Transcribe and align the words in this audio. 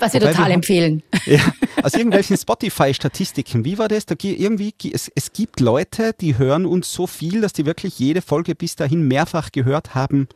Was 0.00 0.12
wir 0.14 0.20
Wobei 0.20 0.32
total 0.32 0.48
wir- 0.48 0.54
empfehlen. 0.54 1.02
Ja, 1.26 1.40
aus 1.82 1.94
irgendwelchen 1.94 2.36
Spotify-Statistiken, 2.36 3.64
wie 3.64 3.78
war 3.78 3.88
das? 3.88 4.06
Da, 4.06 4.14
irgendwie, 4.22 4.72
es, 4.92 5.10
es 5.14 5.32
gibt 5.32 5.60
Leute, 5.60 6.12
die 6.20 6.38
hören 6.38 6.64
uns 6.66 6.92
so 6.92 7.06
viel, 7.06 7.40
dass 7.42 7.52
die 7.52 7.66
wirklich 7.66 7.98
jede 7.98 8.22
Folge 8.22 8.54
bis 8.54 8.76
dahin 8.76 9.06
mehrfach 9.06 9.52
gehört 9.52 9.94
haben 9.94 10.26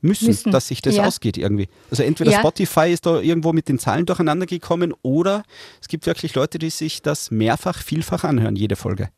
müssen, 0.00 0.26
Müssen. 0.28 0.52
dass 0.52 0.68
sich 0.68 0.80
das 0.82 0.96
Ja. 0.96 1.04
ausgeht 1.06 1.36
irgendwie. 1.36 1.68
Also 1.90 2.02
entweder 2.02 2.30
Ja. 2.30 2.38
Spotify 2.38 2.92
ist 2.92 3.06
da 3.06 3.20
irgendwo 3.20 3.52
mit 3.52 3.68
den 3.68 3.78
Zahlen 3.78 4.06
durcheinander 4.06 4.46
gekommen 4.46 4.94
oder 5.02 5.42
es 5.80 5.88
gibt 5.88 6.06
wirklich 6.06 6.34
Leute, 6.34 6.58
die 6.58 6.70
sich 6.70 7.02
das 7.02 7.30
mehrfach, 7.30 7.82
vielfach 7.82 8.24
anhören, 8.24 8.56
jede 8.56 8.76
Folge. 8.76 9.08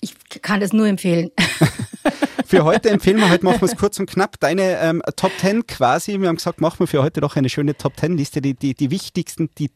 Ich 0.00 0.14
kann 0.42 0.60
das 0.60 0.72
nur 0.72 0.86
empfehlen. 0.86 1.30
Für 2.46 2.62
heute 2.64 2.90
empfehlen 2.90 3.16
wir, 3.18 3.28
heute 3.28 3.44
machen 3.44 3.60
wir 3.60 3.66
es 3.68 3.76
kurz 3.76 3.98
und 3.98 4.08
knapp, 4.08 4.38
deine 4.38 4.78
ähm, 4.80 5.02
Top 5.16 5.32
10 5.38 5.66
quasi. 5.66 6.20
Wir 6.20 6.28
haben 6.28 6.36
gesagt, 6.36 6.60
machen 6.60 6.78
wir 6.78 6.86
für 6.86 7.02
heute 7.02 7.20
doch 7.20 7.34
eine 7.34 7.48
schöne 7.48 7.76
Top 7.76 7.98
10 7.98 8.16
Liste, 8.16 8.40
die, 8.40 8.54
die, 8.54 8.74
die 8.74 8.90
wichtigsten, 8.92 9.50
die 9.58 9.70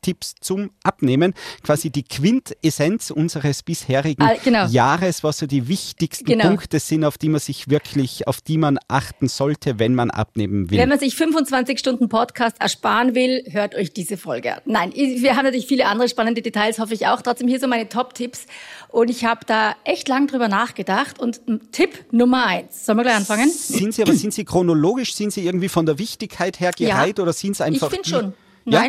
Top-Tipps 0.00 0.34
zum 0.40 0.70
Abnehmen. 0.82 1.34
Quasi 1.62 1.90
die 1.90 2.02
Quintessenz 2.02 3.10
unseres 3.10 3.62
bisherigen 3.62 4.22
Ah, 4.22 4.34
genau. 4.42 4.66
Jahres, 4.66 5.22
was 5.22 5.38
so 5.38 5.46
die 5.46 5.68
wichtigsten 5.68 6.24
Genau. 6.24 6.48
Punkte 6.48 6.78
sind, 6.80 7.04
auf 7.04 7.18
die 7.18 7.28
man 7.28 7.40
sich 7.40 7.68
wirklich, 7.68 8.26
auf 8.26 8.40
die 8.40 8.58
man 8.58 8.78
achten 8.88 9.28
sollte, 9.28 9.78
wenn 9.78 9.94
man 9.94 10.10
abnehmen 10.10 10.70
will. 10.70 10.78
Wenn 10.78 10.88
man 10.88 10.98
sich 10.98 11.14
25 11.16 11.78
Stunden 11.78 12.08
Podcast 12.08 12.56
ersparen 12.60 13.14
will, 13.14 13.44
hört 13.50 13.74
euch 13.74 13.92
diese 13.92 14.16
Folge 14.16 14.54
an. 14.56 14.60
Nein, 14.64 14.92
wir 14.94 15.36
haben 15.36 15.44
natürlich 15.44 15.66
viele 15.66 15.86
andere 15.86 16.08
spannende 16.08 16.42
Details, 16.42 16.78
hoffe 16.78 16.94
ich 16.94 17.06
auch. 17.06 17.22
Trotzdem 17.22 17.48
hier 17.48 17.60
so 17.60 17.66
meine 17.66 17.88
Top-Tipps. 17.88 18.46
Und 18.88 19.10
ich 19.10 19.24
habe 19.24 19.40
da 19.46 19.74
echt 19.84 20.08
lang 20.08 20.26
drüber 20.26 20.48
nachgedacht. 20.48 21.18
Und 21.18 21.40
Tipp 21.72 22.04
Nummer 22.10 22.46
eins. 22.46 22.86
Sollen 22.86 22.98
wir 22.98 23.02
gleich 23.04 23.16
anfangen? 23.16 23.50
sind 23.50 23.94
sie 23.94 24.02
aber, 24.02 24.14
sind 24.14 24.32
sie 24.32 24.44
chronologisch, 24.44 25.14
sind 25.14 25.32
sie 25.32 25.44
irgendwie 25.44 25.68
von 25.68 25.86
der 25.86 25.98
Wichtigkeit 25.98 26.58
her 26.60 26.72
gereiht 26.76 27.20
oder 27.20 27.32
sind 27.32 27.56
sie 27.56 27.62
Ich 27.64 27.66
einfach... 27.74 27.90
finde 27.90 28.04
die- 28.04 28.10
schon. 28.10 28.32
Ja? 28.66 28.84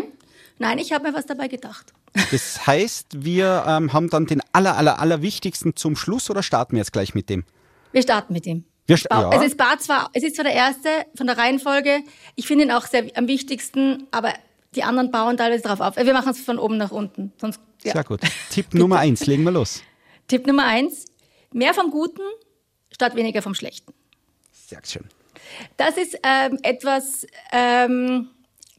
Nein, 0.61 0.77
ich 0.77 0.93
habe 0.93 1.09
mir 1.09 1.13
was 1.15 1.25
dabei 1.25 1.47
gedacht. 1.47 1.91
Das 2.31 2.67
heißt, 2.67 3.23
wir 3.25 3.63
ähm, 3.67 3.93
haben 3.93 4.09
dann 4.11 4.27
den 4.27 4.41
aller, 4.53 4.77
aller, 4.77 4.99
aller 4.99 5.21
wichtigsten 5.23 5.75
zum 5.75 5.95
Schluss 5.95 6.29
oder 6.29 6.43
starten 6.43 6.73
wir 6.73 6.77
jetzt 6.79 6.93
gleich 6.93 7.15
mit 7.15 7.29
dem? 7.29 7.43
Wir 7.91 8.03
starten 8.03 8.31
mit 8.31 8.45
dem. 8.45 8.65
Wir 8.85 8.97
Bau- 9.09 9.31
ja. 9.31 9.39
Es 9.41 9.47
ist 9.47 9.57
Bar 9.57 9.79
zwar, 9.79 10.09
es 10.13 10.21
ist 10.23 10.35
zwar 10.35 10.45
der 10.45 10.53
erste 10.53 10.89
von 11.15 11.25
der 11.25 11.37
Reihenfolge. 11.37 12.01
Ich 12.35 12.45
finde 12.45 12.65
ihn 12.65 12.71
auch 12.71 12.85
sehr 12.85 13.05
am 13.15 13.27
wichtigsten, 13.27 14.07
aber 14.11 14.33
die 14.75 14.83
anderen 14.83 15.09
bauen 15.11 15.35
teilweise 15.35 15.63
drauf 15.63 15.81
auf. 15.81 15.95
Wir 15.95 16.13
machen 16.13 16.29
es 16.31 16.41
von 16.41 16.59
oben 16.59 16.77
nach 16.77 16.91
unten. 16.91 17.33
Sonst, 17.41 17.59
ja. 17.83 17.93
Sehr 17.93 18.03
gut. 18.03 18.21
Tipp 18.51 18.73
Nummer 18.73 18.99
eins, 18.99 19.25
legen 19.25 19.43
wir 19.43 19.51
los. 19.51 19.81
Tipp 20.27 20.45
Nummer 20.45 20.65
eins: 20.65 21.05
Mehr 21.51 21.73
vom 21.73 21.89
Guten 21.89 22.21
statt 22.91 23.15
weniger 23.15 23.41
vom 23.41 23.55
Schlechten. 23.55 23.93
Sehr 24.51 24.81
schön. 24.85 25.05
Das 25.77 25.97
ist 25.97 26.17
ähm, 26.23 26.59
etwas, 26.61 27.25
ähm, 27.51 28.29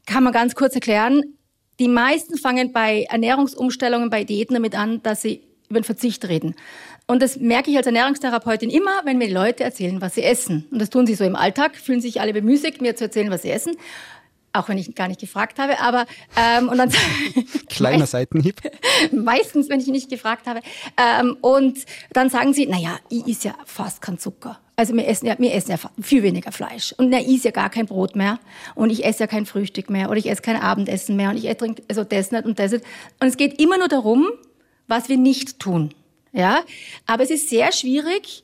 kann 0.05 0.23
man 0.23 0.31
ganz 0.31 0.55
kurz 0.55 0.75
erklären. 0.75 1.37
Die 1.79 1.87
meisten 1.87 2.37
fangen 2.37 2.71
bei 2.71 3.05
Ernährungsumstellungen, 3.09 4.09
bei 4.09 4.23
Diäten 4.23 4.53
damit 4.53 4.77
an, 4.77 5.01
dass 5.03 5.21
sie 5.21 5.41
über 5.69 5.79
den 5.79 5.85
Verzicht 5.85 6.27
reden. 6.27 6.55
Und 7.07 7.21
das 7.21 7.37
merke 7.37 7.71
ich 7.71 7.77
als 7.77 7.87
Ernährungstherapeutin 7.87 8.69
immer, 8.69 9.01
wenn 9.05 9.17
mir 9.17 9.29
Leute 9.29 9.63
erzählen, 9.63 9.99
was 10.01 10.15
sie 10.15 10.23
essen. 10.23 10.67
Und 10.71 10.79
das 10.79 10.89
tun 10.89 11.05
sie 11.05 11.15
so 11.15 11.23
im 11.23 11.35
Alltag, 11.35 11.75
fühlen 11.75 11.99
sich 11.99 12.21
alle 12.21 12.33
bemüßigt, 12.33 12.81
mir 12.81 12.95
zu 12.95 13.05
erzählen, 13.05 13.31
was 13.31 13.41
sie 13.41 13.49
essen. 13.49 13.75
Auch 14.53 14.69
wenn 14.69 14.77
ich 14.77 14.93
gar 14.93 15.07
nicht 15.07 15.19
gefragt 15.19 15.57
habe, 15.57 15.79
aber 15.79 16.05
ähm, 16.37 16.69
und 16.69 16.77
dann 16.77 16.91
Kleiner 17.69 18.05
Seitenhieb. 18.05 18.61
meistens, 19.11 19.67
wenn 19.69 19.79
ich 19.79 19.87
nicht 19.87 20.09
gefragt 20.09 20.45
habe. 20.45 20.59
Ähm, 20.95 21.37
und 21.41 21.79
dann 22.11 22.29
sagen 22.29 22.53
sie, 22.53 22.67
naja, 22.67 22.99
ich 23.09 23.27
esse 23.27 23.49
ja 23.49 23.55
fast 23.65 24.01
kein 24.01 24.19
Zucker. 24.19 24.59
Also 24.75 24.95
wir 24.95 25.07
essen 25.07 25.27
ja, 25.27 25.35
wir 25.37 25.53
essen 25.53 25.71
ja 25.71 25.77
viel 26.01 26.23
weniger 26.23 26.51
Fleisch. 26.51 26.93
Und 26.97 27.09
na, 27.09 27.19
ich 27.19 27.35
esse 27.35 27.45
ja 27.45 27.51
gar 27.51 27.69
kein 27.69 27.85
Brot 27.85 28.15
mehr. 28.15 28.39
Und 28.75 28.89
ich 28.89 29.05
esse 29.05 29.21
ja 29.21 29.27
kein 29.27 29.45
Frühstück 29.45 29.89
mehr. 29.89 30.09
Oder 30.09 30.17
ich 30.17 30.29
esse 30.29 30.41
kein 30.41 30.55
Abendessen 30.55 31.15
mehr. 31.15 31.29
Und 31.29 31.43
ich 31.43 31.57
trinke 31.57 31.83
also 31.87 32.03
das 32.03 32.31
nicht 32.31 32.45
und 32.45 32.59
das 32.59 32.71
nicht. 32.71 32.85
Und 33.19 33.27
es 33.27 33.37
geht 33.37 33.59
immer 33.59 33.77
nur 33.77 33.87
darum, 33.87 34.27
was 34.87 35.09
wir 35.09 35.17
nicht 35.17 35.59
tun. 35.59 35.93
Ja? 36.31 36.61
Aber 37.05 37.23
es 37.23 37.29
ist 37.29 37.49
sehr 37.49 37.71
schwierig, 37.71 38.43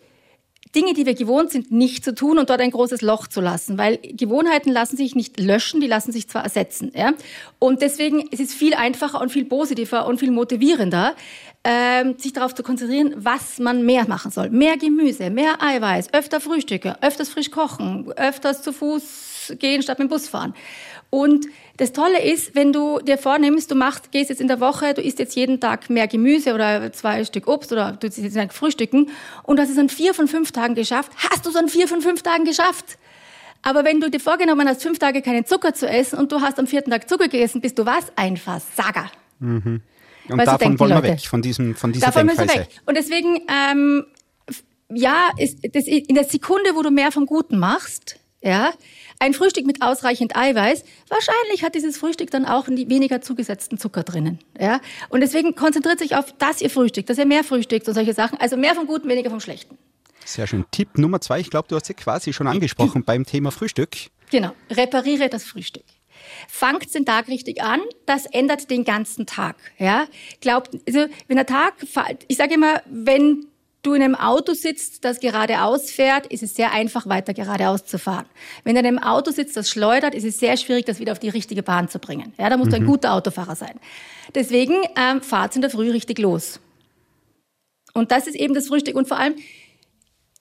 Dinge, 0.75 0.93
die 0.93 1.05
wir 1.05 1.15
gewohnt 1.15 1.51
sind, 1.51 1.71
nicht 1.71 2.03
zu 2.03 2.13
tun 2.13 2.37
und 2.37 2.49
dort 2.49 2.61
ein 2.61 2.69
großes 2.69 3.01
Loch 3.01 3.27
zu 3.27 3.41
lassen, 3.41 3.77
weil 3.79 3.97
Gewohnheiten 3.97 4.71
lassen 4.71 4.97
sich 4.97 5.15
nicht 5.15 5.39
löschen, 5.39 5.81
die 5.81 5.87
lassen 5.87 6.11
sich 6.11 6.29
zwar 6.29 6.43
ersetzen. 6.43 6.91
Ja? 6.95 7.13
Und 7.57 7.81
deswegen 7.81 8.21
ist 8.27 8.39
es 8.39 8.53
viel 8.53 8.75
einfacher 8.75 9.19
und 9.19 9.31
viel 9.31 9.45
positiver 9.45 10.05
und 10.05 10.19
viel 10.19 10.29
motivierender, 10.29 11.15
ähm, 11.63 12.17
sich 12.17 12.33
darauf 12.33 12.53
zu 12.53 12.61
konzentrieren, 12.61 13.13
was 13.17 13.57
man 13.57 13.83
mehr 13.83 14.07
machen 14.07 14.31
soll. 14.31 14.49
Mehr 14.51 14.77
Gemüse, 14.77 15.31
mehr 15.31 15.61
Eiweiß, 15.61 16.13
öfter 16.13 16.39
Frühstücke, 16.39 17.01
öfters 17.01 17.29
frisch 17.29 17.49
kochen, 17.49 18.11
öfters 18.13 18.61
zu 18.61 18.71
Fuß 18.71 19.55
gehen 19.57 19.81
statt 19.81 19.97
mit 19.97 20.07
dem 20.07 20.09
Bus 20.09 20.27
fahren. 20.27 20.53
Und 21.09 21.47
das 21.77 21.91
Tolle 21.91 22.21
ist, 22.21 22.53
wenn 22.55 22.71
du 22.71 22.99
dir 22.99 23.17
vornimmst, 23.17 23.71
du 23.71 23.75
machst, 23.75 24.11
gehst 24.11 24.29
jetzt 24.29 24.41
in 24.41 24.47
der 24.47 24.59
Woche, 24.59 24.93
du 24.93 25.01
isst 25.01 25.17
jetzt 25.17 25.35
jeden 25.35 25.59
Tag 25.59 25.89
mehr 25.89 26.07
Gemüse 26.07 26.53
oder 26.53 26.91
zwei 26.93 27.25
Stück 27.25 27.47
Obst 27.47 27.71
oder 27.71 27.93
du 27.93 28.07
isst 28.07 28.19
jetzt 28.19 28.53
frühstücken 28.53 29.09
und 29.43 29.57
du 29.57 29.63
hast 29.63 29.69
es 29.71 29.77
an 29.77 29.89
vier 29.89 30.13
von 30.13 30.27
fünf 30.27 30.51
Tagen 30.51 30.75
geschafft, 30.75 31.11
hast 31.29 31.45
du 31.45 31.49
es 31.49 31.55
an 31.55 31.67
vier 31.67 31.87
von 31.87 32.01
fünf 32.01 32.21
Tagen 32.21 32.45
geschafft. 32.45 32.99
Aber 33.61 33.83
wenn 33.83 33.99
du 33.99 34.09
dir 34.09 34.19
vorgenommen 34.19 34.67
hast, 34.67 34.83
fünf 34.83 34.99
Tage 34.99 35.21
keinen 35.21 35.45
Zucker 35.45 35.73
zu 35.73 35.87
essen 35.87 36.17
und 36.19 36.31
du 36.31 36.41
hast 36.41 36.59
am 36.59 36.67
vierten 36.67 36.91
Tag 36.91 37.09
Zucker 37.09 37.27
gegessen, 37.27 37.59
bist 37.59 37.77
du 37.79 37.85
was? 37.85 38.05
Ein 38.15 38.37
Versager. 38.37 39.11
Und 40.29 40.37
Weil 40.37 40.45
davon 40.45 40.79
wollen 40.79 40.91
wir 40.91 41.03
weg, 41.03 41.21
von, 41.21 41.41
diesem, 41.41 41.75
von 41.75 41.91
dieser 41.91 42.07
Davon 42.07 42.25
müssen 42.25 42.39
wir 42.39 42.45
Denkweise. 42.45 42.69
weg. 42.69 42.81
Und 42.85 42.95
deswegen, 42.95 43.41
ähm, 43.49 44.05
ja, 44.93 45.29
ist 45.37 45.57
das 45.73 45.85
in 45.87 46.15
der 46.15 46.23
Sekunde, 46.23 46.75
wo 46.75 46.83
du 46.83 46.91
mehr 46.91 47.11
vom 47.11 47.25
Guten 47.25 47.57
machst, 47.57 48.19
ja, 48.41 48.71
ein 49.19 49.33
Frühstück 49.33 49.65
mit 49.65 49.81
ausreichend 49.81 50.35
Eiweiß, 50.35 50.83
wahrscheinlich 51.09 51.63
hat 51.63 51.75
dieses 51.75 51.97
Frühstück 51.97 52.31
dann 52.31 52.45
auch 52.45 52.67
weniger 52.67 53.21
zugesetzten 53.21 53.77
Zucker 53.77 54.03
drinnen, 54.03 54.39
ja. 54.59 54.79
Und 55.09 55.21
deswegen 55.21 55.55
konzentriert 55.55 55.99
sich 55.99 56.15
auf 56.15 56.33
das 56.37 56.61
ihr 56.61 56.69
Frühstück, 56.69 57.05
dass 57.05 57.17
ihr 57.17 57.25
mehr 57.25 57.43
frühstückt 57.43 57.87
und 57.87 57.93
solche 57.93 58.13
Sachen. 58.13 58.39
Also 58.39 58.55
mehr 58.57 58.75
vom 58.75 58.87
Guten, 58.87 59.09
weniger 59.09 59.29
vom 59.29 59.39
Schlechten. 59.39 59.77
Sehr 60.25 60.47
schön. 60.47 60.65
Tipp 60.71 60.97
Nummer 60.97 61.19
zwei, 61.21 61.39
ich 61.39 61.49
glaube, 61.49 61.67
du 61.67 61.75
hast 61.75 61.89
ja 61.89 61.95
quasi 61.95 62.33
schon 62.33 62.47
angesprochen 62.47 63.03
beim 63.05 63.25
Thema 63.25 63.51
Frühstück. 63.51 63.95
Genau, 64.31 64.51
repariere 64.69 65.27
das 65.27 65.43
Frühstück. 65.43 65.85
Fangt 66.47 66.93
den 66.93 67.05
Tag 67.05 67.27
richtig 67.27 67.61
an, 67.61 67.81
das 68.05 68.25
ändert 68.25 68.69
den 68.69 68.83
ganzen 68.83 69.25
Tag. 69.25 69.55
Ja, 69.77 70.05
glaubt, 70.41 70.77
also 70.87 71.07
wenn 71.27 71.37
der 71.37 71.45
Tag, 71.45 71.73
ich 72.27 72.37
sage 72.37 72.53
immer, 72.53 72.81
wenn 72.85 73.45
du 73.81 73.93
in 73.93 74.01
einem 74.01 74.15
Auto 74.15 74.53
sitzt, 74.53 75.05
das 75.05 75.19
geradeaus 75.19 75.89
fährt, 75.89 76.27
ist 76.27 76.43
es 76.43 76.55
sehr 76.55 76.71
einfach, 76.71 77.07
weiter 77.07 77.33
geradeaus 77.33 77.85
zu 77.85 77.97
fahren. 77.97 78.25
Wenn 78.63 78.75
du 78.75 78.81
in 78.81 78.87
einem 78.87 78.99
Auto 78.99 79.31
sitzt, 79.31 79.55
das 79.55 79.69
schleudert, 79.69 80.13
ist 80.15 80.25
es 80.25 80.39
sehr 80.39 80.57
schwierig, 80.57 80.85
das 80.85 80.99
wieder 80.99 81.11
auf 81.11 81.19
die 81.19 81.29
richtige 81.29 81.63
Bahn 81.63 81.89
zu 81.89 81.99
bringen. 81.99 82.33
Ja, 82.37 82.49
da 82.49 82.57
musst 82.57 82.67
mhm. 82.67 82.71
du 82.71 82.77
ein 82.77 82.83
mhm. 82.83 82.87
guter 82.87 83.13
Autofahrer 83.13 83.55
sein. 83.55 83.79
Deswegen 84.35 84.75
ähm, 84.95 85.21
fahrt 85.21 85.55
in 85.55 85.61
der 85.61 85.71
Früh 85.71 85.91
richtig 85.91 86.19
los. 86.19 86.59
Und 87.93 88.11
das 88.11 88.27
ist 88.27 88.35
eben 88.35 88.53
das 88.53 88.67
Frühstück. 88.67 88.95
Und 88.95 89.07
vor 89.07 89.17
allem, 89.17 89.35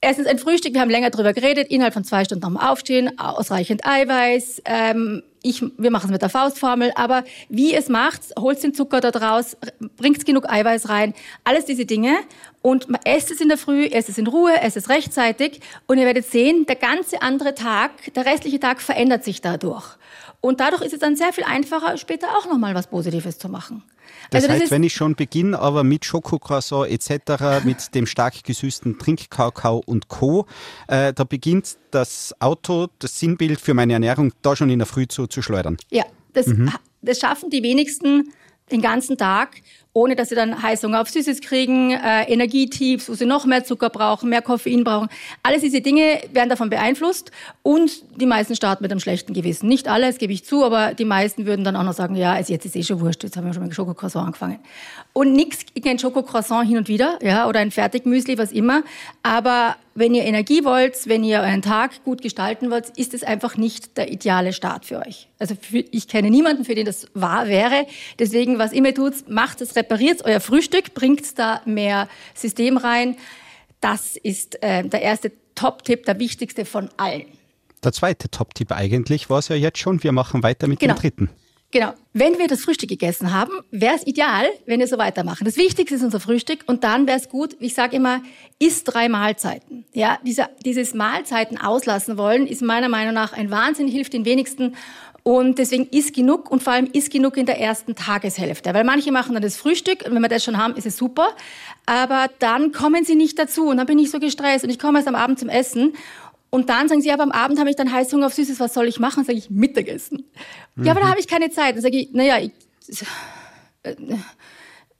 erstens 0.01 0.27
ein 0.27 0.39
Frühstück, 0.39 0.73
wir 0.73 0.81
haben 0.81 0.89
länger 0.89 1.09
drüber 1.09 1.33
geredet, 1.33 1.69
innerhalb 1.69 1.93
von 1.93 2.03
zwei 2.03 2.23
Stunden 2.25 2.43
nochmal 2.43 2.71
aufstehen, 2.71 3.19
ausreichend 3.19 3.85
Eiweiß, 3.85 4.61
ähm, 4.65 5.23
ich, 5.41 5.63
wir 5.77 5.91
machen 5.91 6.07
es 6.07 6.11
mit 6.11 6.21
der 6.21 6.29
Faustformel, 6.29 6.91
aber 6.95 7.23
wie 7.47 7.73
es 7.73 7.87
macht, 7.87 8.21
holst 8.37 8.63
den 8.63 8.73
Zucker 8.73 8.99
dort 8.99 9.21
raus, 9.21 9.55
bringst 9.95 10.25
genug 10.25 10.49
Eiweiß 10.49 10.89
rein, 10.89 11.13
alles 11.43 11.65
diese 11.65 11.85
Dinge 11.85 12.17
und 12.61 12.87
esst 13.05 13.31
es 13.31 13.39
in 13.39 13.47
der 13.47 13.57
Früh, 13.57 13.85
esst 13.85 14.09
es 14.09 14.17
in 14.17 14.27
Ruhe, 14.27 14.59
esst 14.61 14.75
es 14.75 14.89
rechtzeitig 14.89 15.61
und 15.87 15.97
ihr 15.97 16.05
werdet 16.05 16.25
sehen, 16.25 16.65
der 16.65 16.75
ganze 16.75 17.21
andere 17.21 17.55
Tag, 17.55 17.91
der 18.15 18.25
restliche 18.25 18.59
Tag 18.59 18.81
verändert 18.81 19.23
sich 19.23 19.41
dadurch. 19.41 19.97
Und 20.41 20.59
dadurch 20.61 20.81
ist 20.81 20.93
es 20.93 20.99
dann 20.99 21.15
sehr 21.15 21.33
viel 21.33 21.43
einfacher, 21.43 21.97
später 21.97 22.27
auch 22.37 22.45
nochmal 22.45 22.73
was 22.73 22.87
Positives 22.87 23.37
zu 23.37 23.49
machen. 23.49 23.83
Das 24.31 24.43
also 24.43 24.53
heißt, 24.53 24.63
das 24.63 24.71
wenn 24.71 24.83
ich 24.83 24.93
schon 24.93 25.15
beginne, 25.15 25.59
aber 25.59 25.83
mit 25.83 26.05
Schokocroissant 26.05 26.89
etc., 26.89 27.65
mit 27.65 27.93
dem 27.93 28.05
stark 28.05 28.43
gesüßten 28.43 28.97
Trinkkakao 28.99 29.83
und 29.85 30.07
Co., 30.07 30.45
äh, 30.87 31.13
da 31.13 31.23
beginnt 31.25 31.77
das 31.91 32.33
Auto, 32.39 32.87
das 32.99 33.19
Sinnbild 33.19 33.59
für 33.59 33.73
meine 33.73 33.93
Ernährung, 33.93 34.33
da 34.41 34.55
schon 34.55 34.69
in 34.69 34.79
der 34.79 34.85
Früh 34.85 35.07
zu, 35.07 35.27
zu 35.27 35.41
schleudern. 35.41 35.77
Ja, 35.89 36.05
das, 36.33 36.47
mhm. 36.47 36.71
das 37.01 37.19
schaffen 37.19 37.49
die 37.49 37.63
wenigsten 37.63 38.31
den 38.71 38.81
ganzen 38.81 39.17
Tag 39.17 39.61
ohne 39.99 40.15
dass 40.15 40.29
sie 40.29 40.35
dann 40.35 40.63
Heißhunger 40.63 41.01
auf 41.01 41.09
Süßes 41.09 41.41
kriegen, 41.41 41.91
äh, 41.91 42.23
Energietiefs, 42.31 43.09
wo 43.09 43.15
sie 43.15 43.25
noch 43.25 43.45
mehr 43.45 43.65
Zucker 43.65 43.89
brauchen, 43.89 44.29
mehr 44.29 44.41
Koffein 44.41 44.85
brauchen. 44.85 45.09
Alles 45.43 45.61
diese 45.61 45.81
Dinge 45.81 46.21
werden 46.31 46.49
davon 46.49 46.69
beeinflusst 46.69 47.31
und 47.63 47.91
die 48.19 48.25
meisten 48.25 48.55
starten 48.55 48.81
mit 48.81 48.91
einem 48.91 49.01
schlechten 49.01 49.33
Gewissen. 49.33 49.67
Nicht 49.67 49.89
alle, 49.89 50.07
das 50.07 50.17
gebe 50.17 50.31
ich 50.31 50.45
zu, 50.45 50.63
aber 50.63 50.93
die 50.93 51.03
meisten 51.03 51.45
würden 51.45 51.65
dann 51.65 51.75
auch 51.75 51.83
noch 51.83 51.93
sagen, 51.93 52.15
ja, 52.15 52.31
also 52.31 52.53
jetzt 52.53 52.65
ist 52.65 52.77
eh 52.77 52.83
schon 52.83 53.01
wurscht, 53.01 53.23
jetzt 53.23 53.35
haben 53.35 53.45
wir 53.45 53.53
schon 53.53 53.63
mit 53.63 53.75
Schokocroissant 53.75 54.27
angefangen. 54.27 54.59
Und 55.11 55.33
nichts 55.33 55.65
gegen 55.73 55.89
ein 55.89 55.99
Schokocroissant 55.99 56.65
hin 56.65 56.77
und 56.77 56.87
wieder, 56.87 57.19
ja, 57.21 57.49
oder 57.49 57.59
ein 57.59 57.71
Fertigmüsli, 57.71 58.37
was 58.37 58.53
immer, 58.53 58.83
aber 59.21 59.75
wenn 59.99 60.13
ihr 60.13 60.23
Energie 60.23 60.63
wollt, 60.63 61.07
wenn 61.07 61.25
ihr 61.25 61.41
euren 61.41 61.61
Tag 61.61 62.05
gut 62.05 62.21
gestalten 62.21 62.71
wollt, 62.71 62.97
ist 62.97 63.13
es 63.13 63.21
einfach 63.21 63.57
nicht 63.57 63.97
der 63.97 64.11
ideale 64.11 64.53
Start 64.53 64.85
für 64.85 64.99
euch. 64.99 65.27
Also 65.39 65.55
für, 65.59 65.79
ich 65.79 66.07
kenne 66.07 66.29
niemanden, 66.29 66.63
für 66.63 66.73
den 66.73 66.85
das 66.85 67.07
wahr 67.13 67.47
wäre. 67.47 67.85
Deswegen, 68.17 68.59
was 68.59 68.71
immer 68.71 68.93
tut, 68.93 69.29
macht 69.29 69.59
es, 69.59 69.73
repariert 69.89 70.23
euer 70.25 70.39
Frühstück, 70.39 70.93
bringt 70.93 71.37
da 71.39 71.61
mehr 71.65 72.07
System 72.35 72.77
rein. 72.77 73.17
Das 73.81 74.17
ist 74.17 74.61
äh, 74.61 74.83
der 74.87 75.01
erste 75.01 75.31
Top-Tipp, 75.55 76.05
der 76.05 76.19
wichtigste 76.19 76.65
von 76.65 76.89
allen. 76.97 77.25
Der 77.83 77.91
zweite 77.91 78.29
Top-Tipp 78.29 78.71
eigentlich 78.71 79.29
war 79.29 79.39
es 79.39 79.47
ja 79.47 79.55
jetzt 79.55 79.79
schon. 79.79 80.03
Wir 80.03 80.11
machen 80.11 80.43
weiter 80.43 80.67
mit 80.67 80.79
genau. 80.79 80.93
dem 80.93 80.99
dritten. 80.99 81.29
Genau. 81.71 81.93
Wenn 82.13 82.37
wir 82.39 82.47
das 82.47 82.61
Frühstück 82.61 82.89
gegessen 82.89 83.31
haben, 83.31 83.51
wäre 83.71 83.95
es 83.95 84.05
ideal, 84.05 84.45
wenn 84.65 84.79
wir 84.79 84.87
so 84.87 84.97
weitermachen. 84.97 85.45
Das 85.45 85.55
Wichtigste 85.55 85.95
ist 85.95 86.03
unser 86.03 86.19
Frühstück 86.19 86.63
und 86.65 86.83
dann 86.83 87.07
wäre 87.07 87.17
es 87.17 87.29
gut, 87.29 87.55
ich 87.59 87.75
sage 87.75 87.95
immer, 87.95 88.21
isst 88.57 88.91
drei 88.91 89.07
Mahlzeiten. 89.07 89.85
Ja, 89.93 90.17
dieser, 90.25 90.49
dieses 90.65 90.93
Mahlzeiten 90.93 91.59
auslassen 91.59 92.17
wollen, 92.17 92.47
ist 92.47 92.61
meiner 92.61 92.89
Meinung 92.89 93.13
nach 93.13 93.33
ein 93.33 93.51
Wahnsinn, 93.51 93.87
hilft 93.87 94.13
den 94.13 94.25
wenigsten. 94.25 94.75
Und 95.23 95.59
deswegen 95.59 95.85
isst 95.87 96.13
genug 96.13 96.49
und 96.49 96.63
vor 96.63 96.73
allem 96.73 96.87
isst 96.91 97.11
genug 97.11 97.37
in 97.37 97.45
der 97.45 97.59
ersten 97.59 97.95
Tageshälfte. 97.95 98.73
Weil 98.73 98.83
manche 98.83 99.11
machen 99.11 99.33
dann 99.33 99.43
das 99.43 99.57
Frühstück 99.57 100.05
und 100.05 100.15
wenn 100.15 100.21
wir 100.21 100.29
das 100.29 100.43
schon 100.43 100.57
haben, 100.57 100.75
ist 100.75 100.85
es 100.85 100.97
super. 100.97 101.27
Aber 101.85 102.27
dann 102.39 102.71
kommen 102.71 103.03
sie 103.03 103.15
nicht 103.15 103.37
dazu 103.37 103.67
und 103.67 103.77
dann 103.77 103.85
bin 103.85 103.99
ich 103.99 104.11
so 104.11 104.19
gestresst 104.19 104.63
und 104.63 104.69
ich 104.69 104.79
komme 104.79 104.99
erst 104.99 105.07
am 105.07 105.15
Abend 105.15 105.39
zum 105.39 105.49
Essen 105.49 105.93
und 106.49 106.69
dann 106.69 106.87
sagen 106.89 107.01
sie, 107.01 107.11
aber 107.11 107.23
am 107.23 107.31
Abend 107.31 107.59
habe 107.59 107.69
ich 107.69 107.75
dann 107.75 107.91
Heißhunger 107.91 108.25
auf 108.25 108.33
Süßes, 108.33 108.59
was 108.59 108.73
soll 108.73 108.87
ich 108.87 108.99
machen? 108.99 109.23
Sage 109.23 109.37
ich, 109.37 109.49
Mittagessen. 109.49 110.25
Mhm. 110.75 110.83
Ja, 110.83 110.91
aber 110.91 111.01
da 111.01 111.07
mhm. 111.07 111.11
habe 111.11 111.19
ich 111.19 111.27
keine 111.27 111.51
Zeit. 111.51 111.75
Dann 111.75 111.81
sage 111.81 111.97
ich, 111.97 112.11
naja, 112.11 112.39
ich, 112.39 112.51
äh, 113.83 113.95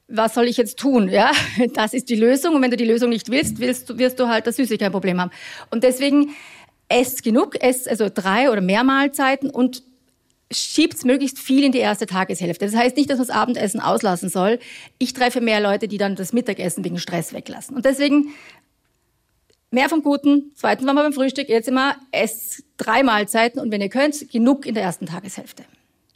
was 0.06 0.34
soll 0.34 0.46
ich 0.46 0.56
jetzt 0.56 0.78
tun? 0.78 1.08
Ja, 1.08 1.32
das 1.74 1.92
ist 1.92 2.08
die 2.08 2.16
Lösung. 2.16 2.54
Und 2.54 2.62
wenn 2.62 2.70
du 2.70 2.76
die 2.76 2.84
Lösung 2.84 3.10
nicht 3.10 3.30
willst, 3.30 3.58
willst 3.58 3.98
wirst 3.98 4.20
du 4.20 4.28
halt 4.28 4.46
das 4.46 4.56
Süße 4.56 4.78
kein 4.78 4.92
Problem 4.92 5.20
haben. 5.20 5.30
Und 5.70 5.82
deswegen 5.82 6.30
esst 6.88 7.22
genug, 7.22 7.60
esst 7.60 7.88
also 7.88 8.08
drei 8.12 8.50
oder 8.50 8.60
mehr 8.60 8.84
Mahlzeiten 8.84 9.50
und 9.50 9.82
schiebt 10.52 11.04
möglichst 11.04 11.38
viel 11.38 11.64
in 11.64 11.72
die 11.72 11.78
erste 11.78 12.06
Tageshälfte. 12.06 12.64
Das 12.64 12.74
heißt 12.74 12.96
nicht, 12.96 13.08
dass 13.08 13.18
man 13.18 13.26
das 13.28 13.36
Abendessen 13.36 13.80
auslassen 13.80 14.28
soll. 14.28 14.58
Ich 14.98 15.12
treffe 15.12 15.40
mehr 15.40 15.60
Leute, 15.60 15.86
die 15.86 15.98
dann 15.98 16.16
das 16.16 16.32
Mittagessen 16.32 16.84
wegen 16.84 16.98
Stress 16.98 17.32
weglassen. 17.32 17.76
Und 17.76 17.84
deswegen 17.84 18.30
Mehr 19.72 19.88
vom 19.88 20.02
Guten. 20.02 20.50
Zweitens 20.56 20.86
waren 20.86 20.96
wir 20.96 21.04
beim 21.04 21.12
Frühstück. 21.12 21.48
Jetzt 21.48 21.68
immer 21.68 21.94
esst 22.10 22.64
drei 22.76 23.04
Mahlzeiten 23.04 23.60
und 23.60 23.70
wenn 23.70 23.80
ihr 23.80 23.88
könnt, 23.88 24.28
genug 24.30 24.66
in 24.66 24.74
der 24.74 24.82
ersten 24.82 25.06
Tageshälfte. 25.06 25.64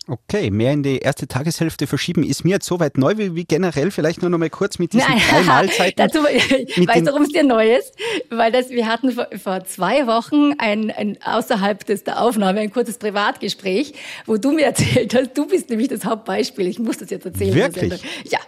Okay, 0.06 0.50
mehr 0.50 0.72
in 0.72 0.82
die 0.82 0.98
erste 0.98 1.26
Tageshälfte 1.26 1.86
verschieben 1.86 2.24
ist 2.24 2.44
mir 2.44 2.50
jetzt 2.50 2.66
soweit 2.66 2.98
neu 2.98 3.16
wie, 3.16 3.34
wie 3.34 3.44
generell. 3.44 3.90
Vielleicht 3.90 4.20
nur 4.20 4.30
noch 4.30 4.36
mal 4.36 4.50
kurz 4.50 4.78
mit 4.78 4.92
diesen 4.92 5.08
Nein. 5.08 5.22
drei 5.30 5.42
Mahlzeiten. 5.44 5.96
Dazu, 5.96 6.18
weißt 6.22 7.00
du, 7.00 7.06
warum 7.06 7.22
es 7.22 7.30
dir 7.30 7.42
neu 7.42 7.74
ist? 7.74 7.94
Weil 8.28 8.52
das, 8.52 8.68
wir 8.68 8.86
hatten 8.86 9.12
vor, 9.12 9.28
vor 9.42 9.64
zwei 9.64 10.06
Wochen 10.06 10.52
ein, 10.58 10.90
ein 10.90 11.16
außerhalb 11.24 11.86
des, 11.86 12.04
der 12.04 12.20
Aufnahme 12.20 12.60
ein 12.60 12.70
kurzes 12.70 12.98
Privatgespräch, 12.98 13.94
wo 14.26 14.36
du 14.36 14.52
mir 14.52 14.64
erzählt 14.66 15.14
hast, 15.14 15.38
du 15.38 15.46
bist 15.46 15.70
nämlich 15.70 15.88
das 15.88 16.04
Hauptbeispiel. 16.04 16.66
Ich 16.66 16.78
muss 16.78 16.98
das 16.98 17.08
jetzt 17.08 17.24
erzählen. 17.24 17.54
Wirklich? 17.54 18.02
Ja. 18.24 18.40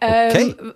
Okay. 0.00 0.54
Ähm, 0.58 0.72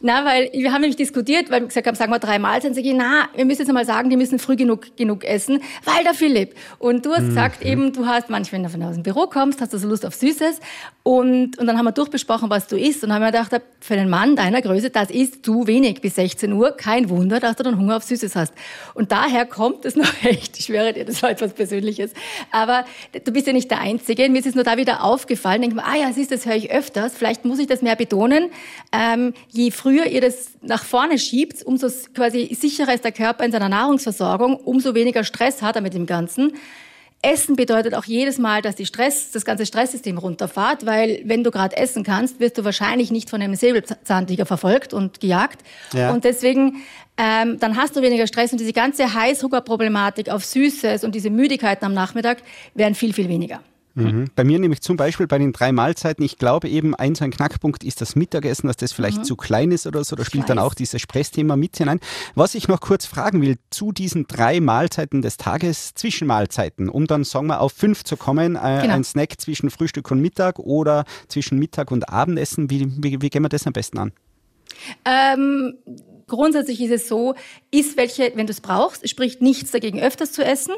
na, 0.00 0.24
weil 0.24 0.50
wir 0.52 0.72
haben 0.72 0.80
nämlich 0.80 0.96
diskutiert, 0.96 1.48
weil 1.48 1.60
wir 1.60 1.68
gesagt 1.68 1.86
haben, 1.86 1.94
sagen 1.94 2.10
wir 2.10 2.18
drei 2.18 2.40
Mahlzeiten. 2.40 2.74
Sag 2.74 2.84
ich, 2.84 2.92
na, 2.92 3.28
wir 3.36 3.44
müssen 3.44 3.62
jetzt 3.62 3.72
mal 3.72 3.86
sagen, 3.86 4.10
die 4.10 4.16
müssen 4.16 4.40
früh 4.40 4.56
genug, 4.56 4.96
genug 4.96 5.24
essen, 5.24 5.62
weil 5.84 6.02
der 6.02 6.14
Philipp. 6.14 6.56
Und 6.80 7.06
du 7.06 7.12
hast 7.12 7.22
mhm. 7.22 7.28
gesagt 7.28 7.64
eben, 7.64 7.92
du 7.92 8.04
hast 8.04 8.30
manchmal, 8.30 8.62
du 8.62 8.84
aus 8.84 8.94
dem 8.94 9.04
Büro 9.04 9.27
kommst, 9.30 9.60
hast 9.60 9.72
du 9.72 9.78
so 9.78 9.88
Lust 9.88 10.04
auf 10.04 10.14
Süßes. 10.14 10.60
Und, 11.02 11.58
und 11.58 11.66
dann 11.66 11.78
haben 11.78 11.86
wir 11.86 11.92
durchbesprochen, 11.92 12.50
was 12.50 12.66
du 12.66 12.76
isst. 12.76 13.02
Und 13.02 13.12
haben 13.12 13.22
wir 13.22 13.32
gedacht, 13.32 13.62
für 13.80 13.94
einen 13.94 14.10
Mann 14.10 14.36
deiner 14.36 14.60
Größe, 14.60 14.90
das 14.90 15.10
ist 15.10 15.44
zu 15.44 15.66
wenig 15.66 16.00
bis 16.00 16.16
16 16.16 16.52
Uhr. 16.52 16.72
Kein 16.72 17.08
Wunder, 17.08 17.40
dass 17.40 17.56
du 17.56 17.62
dann 17.62 17.78
Hunger 17.78 17.96
auf 17.96 18.02
Süßes 18.02 18.36
hast. 18.36 18.52
Und 18.94 19.10
daher 19.10 19.46
kommt 19.46 19.84
es 19.84 19.96
noch 19.96 20.12
echt. 20.22 20.58
Ich 20.58 20.66
schwöre 20.66 20.92
dir, 20.92 21.04
das 21.04 21.22
war 21.22 21.30
etwas 21.30 21.54
Persönliches. 21.54 22.12
Aber 22.50 22.84
du 23.24 23.32
bist 23.32 23.46
ja 23.46 23.52
nicht 23.52 23.70
der 23.70 23.80
Einzige. 23.80 24.28
Mir 24.28 24.40
ist 24.40 24.46
es 24.46 24.54
nur 24.54 24.64
da 24.64 24.76
wieder 24.76 25.02
aufgefallen. 25.02 25.62
Denke 25.62 25.76
mir, 25.76 25.84
ah 25.84 25.96
ja, 25.96 26.12
siehst, 26.12 26.30
das 26.30 26.44
höre 26.44 26.56
ich 26.56 26.70
öfters. 26.70 27.14
Vielleicht 27.16 27.44
muss 27.44 27.58
ich 27.58 27.66
das 27.66 27.80
mehr 27.80 27.96
betonen. 27.96 28.50
Ähm, 28.92 29.32
je 29.48 29.70
früher 29.70 30.06
ihr 30.06 30.20
das 30.20 30.50
nach 30.60 30.84
vorne 30.84 31.18
schiebt, 31.18 31.62
umso 31.64 31.88
quasi 32.14 32.54
sicherer 32.54 32.94
ist 32.94 33.04
der 33.04 33.12
Körper 33.12 33.44
in 33.44 33.52
seiner 33.52 33.68
Nahrungsversorgung, 33.68 34.56
umso 34.56 34.94
weniger 34.94 35.24
Stress 35.24 35.62
hat 35.62 35.76
er 35.76 35.82
mit 35.82 35.94
dem 35.94 36.06
Ganzen. 36.06 36.52
Essen 37.20 37.56
bedeutet 37.56 37.94
auch 37.94 38.04
jedes 38.04 38.38
Mal, 38.38 38.62
dass 38.62 38.76
die 38.76 38.86
Stress, 38.86 39.32
das 39.32 39.44
ganze 39.44 39.66
Stresssystem 39.66 40.18
runterfahrt, 40.18 40.86
weil 40.86 41.20
wenn 41.24 41.42
du 41.42 41.50
gerade 41.50 41.76
essen 41.76 42.04
kannst, 42.04 42.38
wirst 42.38 42.58
du 42.58 42.64
wahrscheinlich 42.64 43.10
nicht 43.10 43.28
von 43.28 43.42
einem 43.42 43.56
Säbelzahntiger 43.56 44.46
verfolgt 44.46 44.94
und 44.94 45.20
gejagt. 45.20 45.62
Ja. 45.92 46.12
Und 46.12 46.22
deswegen, 46.22 46.84
ähm, 47.16 47.58
dann 47.58 47.76
hast 47.76 47.96
du 47.96 48.02
weniger 48.02 48.28
Stress 48.28 48.52
und 48.52 48.60
diese 48.60 48.72
ganze 48.72 49.12
Heißhungerproblematik 49.14 50.28
auf 50.28 50.44
Süßes 50.44 51.02
und 51.02 51.14
diese 51.16 51.30
Müdigkeiten 51.30 51.84
am 51.84 51.94
Nachmittag 51.94 52.38
werden 52.74 52.94
viel, 52.94 53.12
viel 53.12 53.28
weniger. 53.28 53.60
Mhm. 54.02 54.30
Bei 54.34 54.44
mir 54.44 54.58
nämlich 54.58 54.80
zum 54.80 54.96
Beispiel 54.96 55.26
bei 55.26 55.38
den 55.38 55.52
drei 55.52 55.72
Mahlzeiten, 55.72 56.24
ich 56.24 56.38
glaube 56.38 56.68
eben, 56.68 56.94
ein 56.94 57.14
so 57.14 57.24
ein 57.24 57.30
Knackpunkt 57.30 57.84
ist 57.84 58.00
das 58.00 58.16
Mittagessen, 58.16 58.66
dass 58.66 58.76
das 58.76 58.92
vielleicht 58.92 59.18
mhm. 59.18 59.24
zu 59.24 59.36
klein 59.36 59.70
ist 59.70 59.86
oder 59.86 60.04
so. 60.04 60.16
Da 60.16 60.24
spielt 60.24 60.48
dann 60.48 60.58
auch 60.58 60.74
dieses 60.74 61.00
Stressthema 61.00 61.56
mit 61.56 61.76
hinein. 61.76 62.00
Was 62.34 62.54
ich 62.54 62.68
noch 62.68 62.80
kurz 62.80 63.06
fragen 63.06 63.42
will, 63.42 63.56
zu 63.70 63.92
diesen 63.92 64.26
drei 64.26 64.60
Mahlzeiten 64.60 65.22
des 65.22 65.36
Tages, 65.36 65.94
Zwischenmahlzeiten, 65.94 66.88
um 66.88 67.06
dann, 67.06 67.24
sagen 67.24 67.48
wir, 67.48 67.60
auf 67.60 67.72
fünf 67.72 68.04
zu 68.04 68.16
kommen, 68.16 68.56
äh, 68.56 68.80
genau. 68.82 68.94
ein 68.94 69.04
Snack 69.04 69.40
zwischen 69.40 69.70
Frühstück 69.70 70.10
und 70.10 70.20
Mittag 70.20 70.58
oder 70.58 71.04
zwischen 71.28 71.58
Mittag 71.58 71.90
und 71.90 72.08
Abendessen. 72.08 72.70
Wie, 72.70 72.86
wie, 73.02 73.20
wie 73.20 73.30
gehen 73.30 73.42
wir 73.42 73.48
das 73.48 73.66
am 73.66 73.72
besten 73.72 73.98
an? 73.98 74.12
Ähm, 75.04 75.74
grundsätzlich 76.26 76.80
ist 76.80 76.92
es 76.92 77.08
so, 77.08 77.34
isst 77.70 77.96
welche, 77.96 78.32
wenn 78.34 78.46
du 78.46 78.52
es 78.52 78.60
brauchst, 78.60 79.08
spricht 79.08 79.42
nichts 79.42 79.70
dagegen, 79.70 80.00
öfters 80.00 80.32
zu 80.32 80.44
essen. 80.44 80.74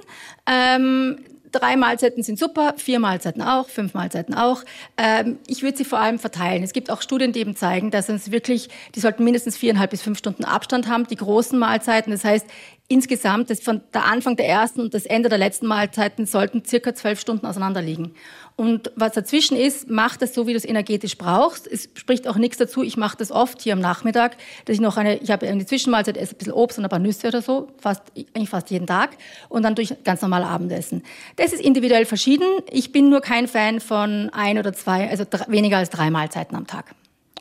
Ähm, 0.46 1.18
Drei 1.52 1.76
Mahlzeiten 1.76 2.23
sind 2.23 2.38
super, 2.38 2.75
vier 2.76 3.00
Mahlzeiten 3.00 3.42
auch, 3.42 3.69
fünf 3.69 3.95
Mahlzeiten 3.95 4.35
auch. 4.35 4.62
Ähm, 4.97 5.38
ich 5.47 5.62
würde 5.62 5.76
sie 5.76 5.85
vor 5.85 5.99
allem 5.99 6.19
verteilen. 6.19 6.62
Es 6.62 6.73
gibt 6.73 6.90
auch 6.90 7.02
Studien, 7.02 7.33
die 7.33 7.40
eben 7.40 7.57
zeigen, 7.57 7.90
dass 7.90 8.09
uns 8.09 8.30
wirklich, 8.30 8.69
die 8.95 9.00
sollten 9.00 9.25
mindestens 9.25 9.57
viereinhalb 9.57 9.90
bis 9.90 10.02
fünf 10.02 10.19
Stunden 10.19 10.45
Abstand 10.45 10.88
haben, 10.88 11.07
die 11.07 11.16
großen 11.16 11.59
Mahlzeiten. 11.59 12.12
Das 12.12 12.25
heißt, 12.25 12.47
insgesamt, 12.88 13.50
das 13.50 13.61
von 13.61 13.80
der 13.95 14.04
Anfang 14.04 14.37
der 14.37 14.49
ersten 14.49 14.80
und 14.80 14.95
das 14.95 15.07
Ende 15.07 15.28
der 15.28 15.38
letzten 15.38 15.66
Mahlzeiten 15.66 16.26
sollten 16.26 16.64
circa 16.64 16.95
zwölf 16.95 17.21
Stunden 17.21 17.47
auseinander 17.47 17.83
liegen. 17.83 18.14
Und 18.60 18.92
was 18.94 19.12
dazwischen 19.12 19.56
ist, 19.56 19.88
macht 19.88 20.20
es 20.20 20.34
so, 20.34 20.46
wie 20.46 20.50
du 20.50 20.58
es 20.58 20.66
energetisch 20.66 21.16
brauchst. 21.16 21.66
Es 21.66 21.88
spricht 21.94 22.28
auch 22.28 22.36
nichts 22.36 22.58
dazu. 22.58 22.82
Ich 22.82 22.98
mache 22.98 23.16
das 23.16 23.32
oft 23.32 23.62
hier 23.62 23.72
am 23.72 23.80
Nachmittag, 23.80 24.36
dass 24.66 24.74
ich 24.74 24.82
noch 24.82 24.98
eine, 24.98 25.16
ich 25.16 25.30
habe 25.30 25.48
eine 25.48 25.64
Zwischenmahlzeit, 25.64 26.18
esse 26.18 26.34
ein 26.34 26.36
bisschen 26.36 26.52
Obst 26.52 26.76
und 26.76 26.84
ein 26.84 26.90
paar 26.90 26.98
Nüsse 26.98 27.28
oder 27.28 27.40
so, 27.40 27.68
fast, 27.78 28.02
eigentlich 28.34 28.50
fast 28.50 28.70
jeden 28.70 28.86
Tag. 28.86 29.16
Und 29.48 29.62
dann 29.62 29.76
durch 29.76 29.94
ganz 30.04 30.20
normal 30.20 30.44
Abendessen. 30.44 31.04
Das 31.36 31.54
ist 31.54 31.62
individuell 31.62 32.04
verschieden. 32.04 32.44
Ich 32.70 32.92
bin 32.92 33.08
nur 33.08 33.22
kein 33.22 33.48
Fan 33.48 33.80
von 33.80 34.28
ein 34.34 34.58
oder 34.58 34.74
zwei, 34.74 35.08
also 35.08 35.24
weniger 35.46 35.78
als 35.78 35.88
drei 35.88 36.10
Mahlzeiten 36.10 36.54
am 36.54 36.66
Tag. 36.66 36.94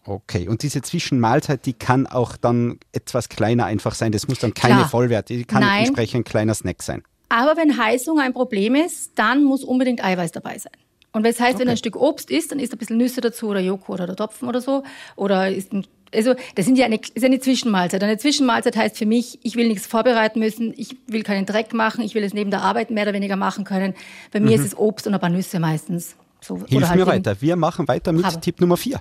Okay, 0.05 0.47
und 0.47 0.63
diese 0.63 0.81
Zwischenmahlzeit, 0.81 1.65
die 1.65 1.73
kann 1.73 2.07
auch 2.07 2.37
dann 2.37 2.79
etwas 2.93 3.27
kleiner 3.27 3.65
einfach 3.65 3.93
sein. 3.93 4.13
Das 4.13 4.29
muss 4.29 4.39
dann 4.39 4.53
keine 4.53 4.75
Klar. 4.75 4.89
Vollwert, 4.89 5.27
die 5.27 5.43
kann 5.43 5.63
Nein. 5.63 5.79
entsprechend 5.79 6.21
ein 6.21 6.23
kleiner 6.23 6.53
Snack 6.53 6.81
sein. 6.81 7.03
Aber 7.27 7.57
wenn 7.57 7.77
Heißhunger 7.77 8.23
ein 8.23 8.33
Problem 8.33 8.73
ist, 8.73 9.19
dann 9.19 9.43
muss 9.43 9.65
unbedingt 9.65 10.01
Eiweiß 10.01 10.31
dabei 10.31 10.57
sein. 10.57 10.71
Und 11.11 11.25
das 11.25 11.39
heißt, 11.39 11.55
okay. 11.55 11.61
wenn 11.61 11.69
ein 11.69 11.77
Stück 11.77 11.95
Obst 11.95 12.29
isst, 12.29 12.51
dann 12.51 12.59
isst 12.59 12.73
ein 12.73 12.77
bisschen 12.77 12.97
Nüsse 12.97 13.21
dazu 13.21 13.47
oder 13.47 13.59
Joghurt 13.59 14.01
oder 14.01 14.15
Topfen 14.15 14.47
oder 14.47 14.61
so. 14.61 14.83
Oder 15.15 15.49
ist 15.49 15.73
ein, 15.73 15.85
also 16.13 16.35
das 16.55 16.65
sind 16.65 16.77
ja 16.77 16.85
eine, 16.85 16.99
ist 17.13 17.23
eine 17.23 17.39
Zwischenmahlzeit. 17.39 18.03
Eine 18.03 18.17
Zwischenmahlzeit 18.17 18.75
heißt 18.75 18.97
für 18.97 19.05
mich, 19.05 19.39
ich 19.43 19.55
will 19.55 19.67
nichts 19.67 19.87
vorbereiten 19.87 20.39
müssen, 20.39 20.73
ich 20.77 20.95
will 21.07 21.23
keinen 21.23 21.45
Dreck 21.45 21.73
machen, 21.73 22.03
ich 22.03 22.13
will 22.15 22.23
es 22.23 22.33
neben 22.33 22.51
der 22.51 22.61
Arbeit 22.61 22.91
mehr 22.91 23.03
oder 23.03 23.13
weniger 23.13 23.35
machen 23.35 23.63
können. 23.63 23.95
Bei 24.31 24.39
mir 24.39 24.57
mhm. 24.57 24.63
ist 24.63 24.65
es 24.65 24.77
Obst 24.77 25.07
und 25.07 25.13
ein 25.13 25.19
paar 25.19 25.29
Nüsse 25.29 25.59
meistens. 25.59 26.15
So, 26.41 26.63
Hilf 26.67 26.87
halt 26.87 26.99
mir 26.99 27.07
weiter. 27.07 27.35
Wir 27.41 27.55
machen 27.55 27.87
weiter 27.87 28.11
mit 28.11 28.25
Habe. 28.25 28.39
Tipp 28.39 28.61
Nummer 28.61 28.77
vier. 28.77 28.99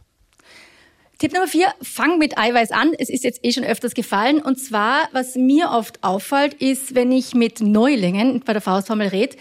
Tipp 1.18 1.32
Nummer 1.32 1.48
vier, 1.48 1.66
fang 1.82 2.18
mit 2.18 2.38
Eiweiß 2.38 2.70
an. 2.70 2.92
Es 2.96 3.10
ist 3.10 3.25
jetzt 3.25 3.44
eh 3.44 3.50
schon 3.50 3.64
öfters 3.64 3.94
gefallen. 3.94 4.40
Und 4.40 4.54
zwar, 4.54 5.08
was 5.10 5.34
mir 5.34 5.70
oft 5.72 6.04
auffällt, 6.04 6.54
ist, 6.54 6.94
wenn 6.94 7.10
ich 7.10 7.34
mit 7.34 7.60
Neulingen 7.60 8.40
bei 8.46 8.52
der 8.52 8.62
Faustformel 8.62 9.08
rede, 9.08 9.34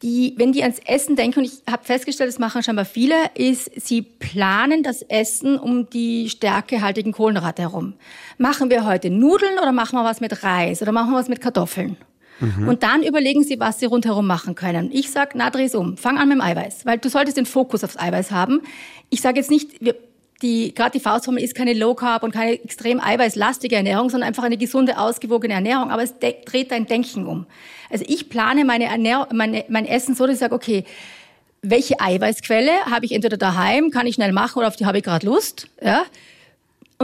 die, 0.00 0.34
wenn 0.36 0.52
die 0.52 0.62
ans 0.62 0.78
Essen 0.86 1.16
denken, 1.16 1.40
und 1.40 1.46
ich 1.46 1.54
habe 1.68 1.82
festgestellt, 1.82 2.28
das 2.28 2.38
machen 2.38 2.62
scheinbar 2.62 2.84
viele, 2.84 3.16
ist, 3.34 3.68
sie 3.84 4.02
planen 4.02 4.84
das 4.84 5.02
Essen 5.02 5.58
um 5.58 5.90
die 5.90 6.30
stärkehaltigen 6.30 7.10
Kohlenhydrate 7.10 7.62
herum. 7.62 7.94
Machen 8.38 8.70
wir 8.70 8.86
heute 8.86 9.10
Nudeln 9.10 9.58
oder 9.58 9.72
machen 9.72 9.98
wir 9.98 10.04
was 10.04 10.20
mit 10.20 10.44
Reis 10.44 10.82
oder 10.82 10.92
machen 10.92 11.10
wir 11.10 11.18
was 11.18 11.28
mit 11.28 11.40
Kartoffeln? 11.40 11.96
Mhm. 12.38 12.68
Und 12.68 12.84
dann 12.84 13.02
überlegen 13.02 13.42
sie, 13.42 13.58
was 13.58 13.80
sie 13.80 13.86
rundherum 13.86 14.28
machen 14.28 14.54
können. 14.54 14.88
Ich 14.92 15.10
sag, 15.10 15.34
na, 15.34 15.50
dreh's 15.50 15.74
um. 15.74 15.96
Fang 15.96 16.16
an 16.16 16.28
mit 16.28 16.36
dem 16.36 16.42
Eiweiß, 16.42 16.86
weil 16.86 16.98
du 16.98 17.08
solltest 17.08 17.36
den 17.36 17.46
Fokus 17.46 17.82
aufs 17.82 17.98
Eiweiß 17.98 18.30
haben. 18.30 18.62
Ich 19.10 19.20
sage 19.20 19.40
jetzt 19.40 19.50
nicht, 19.50 19.80
wir 19.80 19.96
die, 20.42 20.74
gerade 20.74 20.92
die 20.92 21.00
Faustformel 21.00 21.42
ist 21.42 21.54
keine 21.54 21.72
Low 21.72 21.94
Carb 21.94 22.22
und 22.22 22.32
keine 22.32 22.52
extrem 22.52 23.00
eiweißlastige 23.00 23.76
Ernährung, 23.76 24.10
sondern 24.10 24.28
einfach 24.28 24.42
eine 24.42 24.56
gesunde, 24.56 24.98
ausgewogene 24.98 25.54
Ernährung. 25.54 25.90
Aber 25.90 26.02
es 26.02 26.14
dreht 26.18 26.70
dein 26.70 26.86
Denken 26.86 27.26
um. 27.26 27.46
Also 27.90 28.04
ich 28.08 28.28
plane 28.28 28.64
meine 28.64 28.84
Ernährung, 28.84 29.26
meine, 29.32 29.64
mein 29.68 29.86
Essen 29.86 30.14
so, 30.14 30.26
dass 30.26 30.34
ich 30.34 30.40
sage, 30.40 30.54
okay, 30.54 30.84
welche 31.62 32.00
Eiweißquelle 32.00 32.72
habe 32.90 33.06
ich 33.06 33.12
entweder 33.12 33.36
daheim, 33.36 33.90
kann 33.90 34.06
ich 34.06 34.16
schnell 34.16 34.32
machen 34.32 34.58
oder 34.58 34.68
auf 34.68 34.76
die 34.76 34.86
habe 34.86 34.98
ich 34.98 35.04
gerade 35.04 35.24
Lust, 35.26 35.68
ja? 35.82 36.04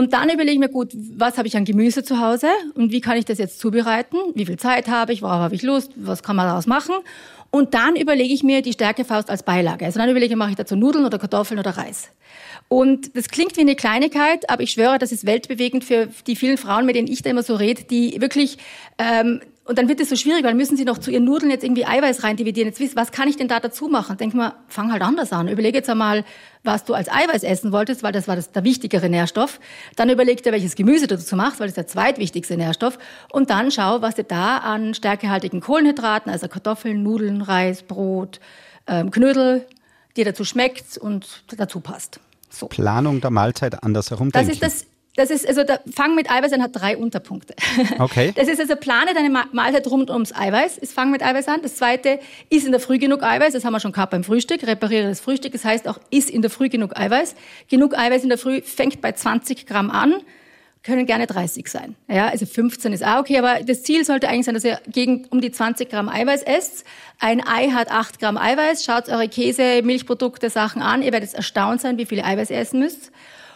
Und 0.01 0.13
dann 0.13 0.29
überlege 0.29 0.53
ich 0.53 0.57
mir 0.57 0.67
gut, 0.67 0.95
was 1.15 1.37
habe 1.37 1.47
ich 1.47 1.55
an 1.55 1.63
Gemüse 1.63 2.01
zu 2.01 2.19
Hause 2.19 2.47
und 2.73 2.91
wie 2.91 3.01
kann 3.01 3.17
ich 3.17 3.25
das 3.25 3.37
jetzt 3.37 3.59
zubereiten? 3.59 4.17
Wie 4.33 4.47
viel 4.47 4.57
Zeit 4.57 4.87
habe 4.87 5.13
ich? 5.13 5.21
Worauf 5.21 5.41
habe 5.41 5.53
ich 5.53 5.61
Lust? 5.61 5.91
Was 5.95 6.23
kann 6.23 6.35
man 6.35 6.47
daraus 6.47 6.65
machen? 6.65 6.95
Und 7.51 7.75
dann 7.75 7.95
überlege 7.95 8.33
ich 8.33 8.41
mir 8.41 8.63
die 8.63 8.73
Stärkefaust 8.73 9.29
als 9.29 9.43
Beilage. 9.43 9.85
Also 9.85 9.99
dann 9.99 10.09
überlege 10.09 10.33
ich, 10.33 10.37
mache 10.39 10.49
ich 10.49 10.55
dazu 10.55 10.75
Nudeln 10.75 11.05
oder 11.05 11.19
Kartoffeln 11.19 11.59
oder 11.59 11.77
Reis. 11.77 12.09
Und 12.67 13.15
das 13.15 13.29
klingt 13.29 13.57
wie 13.57 13.61
eine 13.61 13.75
Kleinigkeit, 13.75 14.49
aber 14.49 14.63
ich 14.63 14.71
schwöre, 14.71 14.97
das 14.97 15.11
ist 15.11 15.27
weltbewegend 15.27 15.83
für 15.83 16.07
die 16.25 16.35
vielen 16.35 16.57
Frauen, 16.57 16.87
mit 16.87 16.95
denen 16.95 17.07
ich 17.07 17.21
da 17.21 17.29
immer 17.29 17.43
so 17.43 17.53
rede, 17.53 17.83
die 17.83 18.19
wirklich 18.19 18.57
ähm, 18.97 19.39
und 19.63 19.77
dann 19.77 19.87
wird 19.87 19.99
es 19.99 20.09
so 20.09 20.15
schwierig, 20.15 20.43
weil 20.43 20.55
müssen 20.55 20.75
sie 20.75 20.85
noch 20.85 20.97
zu 20.97 21.11
ihren 21.11 21.23
Nudeln 21.23 21.51
jetzt 21.51 21.63
irgendwie 21.63 21.85
Eiweiß 21.85 22.23
rein 22.23 22.35
dividieren. 22.35 22.67
Jetzt 22.67 22.79
wissen, 22.79 22.95
was 22.95 23.11
kann 23.11 23.27
ich 23.27 23.37
denn 23.37 23.47
da 23.47 23.59
dazu 23.59 23.87
machen? 23.87 24.17
Denk 24.17 24.33
mal, 24.33 24.53
fang 24.67 24.91
halt 24.91 25.03
anders 25.03 25.31
an. 25.31 25.47
Überlege 25.47 25.77
jetzt 25.77 25.89
einmal, 25.89 26.25
was 26.63 26.83
du 26.83 26.95
als 26.95 27.09
Eiweiß 27.09 27.43
essen 27.43 27.71
wolltest, 27.71 28.01
weil 28.01 28.11
das 28.11 28.27
war 28.27 28.35
das, 28.35 28.51
der 28.51 28.63
wichtigere 28.63 29.07
Nährstoff. 29.07 29.59
Dann 29.95 30.09
überleg 30.09 30.41
dir, 30.41 30.51
welches 30.51 30.75
Gemüse 30.75 31.05
du 31.05 31.15
dazu 31.15 31.35
machst, 31.35 31.59
weil 31.59 31.67
das 31.67 31.73
ist 31.73 31.77
der 31.77 31.87
zweitwichtigste 31.87 32.57
Nährstoff. 32.57 32.97
Und 33.31 33.51
dann 33.51 33.69
schau, 33.69 34.01
was 34.01 34.15
dir 34.15 34.23
da 34.23 34.57
an 34.57 34.95
stärkehaltigen 34.95 35.61
Kohlenhydraten, 35.61 36.31
also 36.31 36.47
Kartoffeln, 36.47 37.03
Nudeln, 37.03 37.43
Reis, 37.43 37.83
Brot, 37.83 38.39
ähm, 38.87 39.11
Knödel, 39.11 39.67
dir 40.17 40.25
dazu 40.25 40.43
schmeckt 40.43 40.97
und 40.97 41.43
dazu 41.55 41.81
passt. 41.81 42.19
So. 42.49 42.67
Planung 42.67 43.21
der 43.21 43.29
Mahlzeit 43.29 43.83
andersherum 43.83 44.31
das 44.31 44.47
denken. 44.47 44.53
ist 44.53 44.63
das 44.63 44.90
das 45.15 45.29
ist, 45.29 45.45
also 45.47 45.63
der 45.63 45.81
Fang 45.93 46.15
mit 46.15 46.31
Eiweiß 46.31 46.53
an 46.53 46.61
hat 46.61 46.71
drei 46.73 46.95
Unterpunkte. 46.95 47.53
Okay. 47.99 48.31
Das 48.35 48.47
ist 48.47 48.59
also, 48.59 48.75
plane 48.75 49.13
deine 49.13 49.29
Mahlzeit 49.29 49.85
rund 49.87 50.09
ums 50.09 50.33
Eiweiß, 50.33 50.77
ist 50.77 50.93
Fang 50.93 51.11
mit 51.11 51.23
Eiweiß 51.23 51.47
an. 51.47 51.61
Das 51.61 51.75
zweite, 51.75 52.19
ist 52.49 52.65
in 52.65 52.71
der 52.71 52.79
Früh 52.79 52.97
genug 52.97 53.21
Eiweiß, 53.21 53.53
das 53.53 53.63
haben 53.65 53.73
wir 53.73 53.79
schon 53.79 53.91
gehabt 53.91 54.11
beim 54.11 54.23
Frühstück, 54.23 54.65
repariere 54.65 55.07
das 55.07 55.19
Frühstück, 55.19 55.51
das 55.51 55.65
heißt 55.65 55.87
auch, 55.87 55.99
ist 56.09 56.29
in 56.29 56.41
der 56.41 56.49
Früh 56.49 56.69
genug 56.69 56.97
Eiweiß. 56.97 57.35
Genug 57.69 57.97
Eiweiß 57.97 58.23
in 58.23 58.29
der 58.29 58.37
Früh 58.37 58.61
fängt 58.61 59.01
bei 59.01 59.11
20 59.11 59.67
Gramm 59.67 59.91
an, 59.91 60.15
können 60.83 61.05
gerne 61.05 61.27
30 61.27 61.67
sein. 61.67 61.95
Ja, 62.07 62.29
also 62.29 62.45
15 62.45 62.93
ist 62.93 63.05
auch 63.05 63.19
okay, 63.19 63.37
aber 63.37 63.63
das 63.63 63.83
Ziel 63.83 64.03
sollte 64.03 64.27
eigentlich 64.29 64.45
sein, 64.45 64.55
dass 64.55 64.63
ihr 64.63 64.79
gegen 64.87 65.25
um 65.29 65.41
die 65.41 65.51
20 65.51 65.89
Gramm 65.89 66.09
Eiweiß 66.09 66.43
esst. 66.43 66.85
Ein 67.19 67.45
Ei 67.45 67.69
hat 67.69 67.91
8 67.91 68.19
Gramm 68.19 68.37
Eiweiß. 68.37 68.83
Schaut 68.83 69.09
eure 69.09 69.27
Käse, 69.29 69.83
Milchprodukte, 69.83 70.49
Sachen 70.49 70.81
an. 70.81 71.03
Ihr 71.03 71.11
werdet 71.11 71.33
erstaunt 71.33 71.81
sein, 71.81 71.97
wie 71.97 72.05
viele 72.05 72.25
Eiweiß 72.25 72.49
ihr 72.49 72.57
essen 72.57 72.79
müsst. 72.79 73.11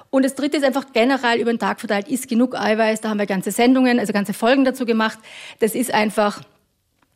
Und 0.09 0.23
das 0.23 0.35
dritte 0.35 0.57
ist 0.57 0.63
einfach 0.63 0.93
generell 0.93 1.39
über 1.39 1.51
den 1.51 1.59
Tag 1.59 1.79
verteilt, 1.79 2.07
ist 2.07 2.27
genug 2.27 2.55
Eiweiß. 2.55 3.01
Da 3.01 3.09
haben 3.09 3.19
wir 3.19 3.25
ganze 3.25 3.51
Sendungen, 3.51 3.99
also 3.99 4.13
ganze 4.13 4.33
Folgen 4.33 4.63
dazu 4.63 4.85
gemacht. 4.85 5.19
Das 5.59 5.75
ist 5.75 5.93
einfach 5.93 6.41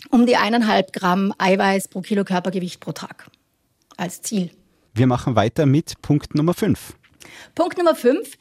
um 0.09 0.25
die 0.25 0.35
eineinhalb 0.35 0.93
Gramm 0.93 1.33
Eiweiß 1.37 1.89
pro 1.89 2.01
Kilo 2.01 2.23
Körpergewicht 2.23 2.79
pro 2.79 2.91
Tag 2.91 3.29
als 3.97 4.21
Ziel. 4.21 4.51
Wir 4.93 5.07
machen 5.07 5.35
weiter 5.35 5.65
mit 5.65 6.01
Punkt 6.01 6.35
Nummer 6.35 6.53
fünf. 6.53 6.95
Punkt 7.55 7.77
Nummer 7.77 7.95
fünf 7.95 8.37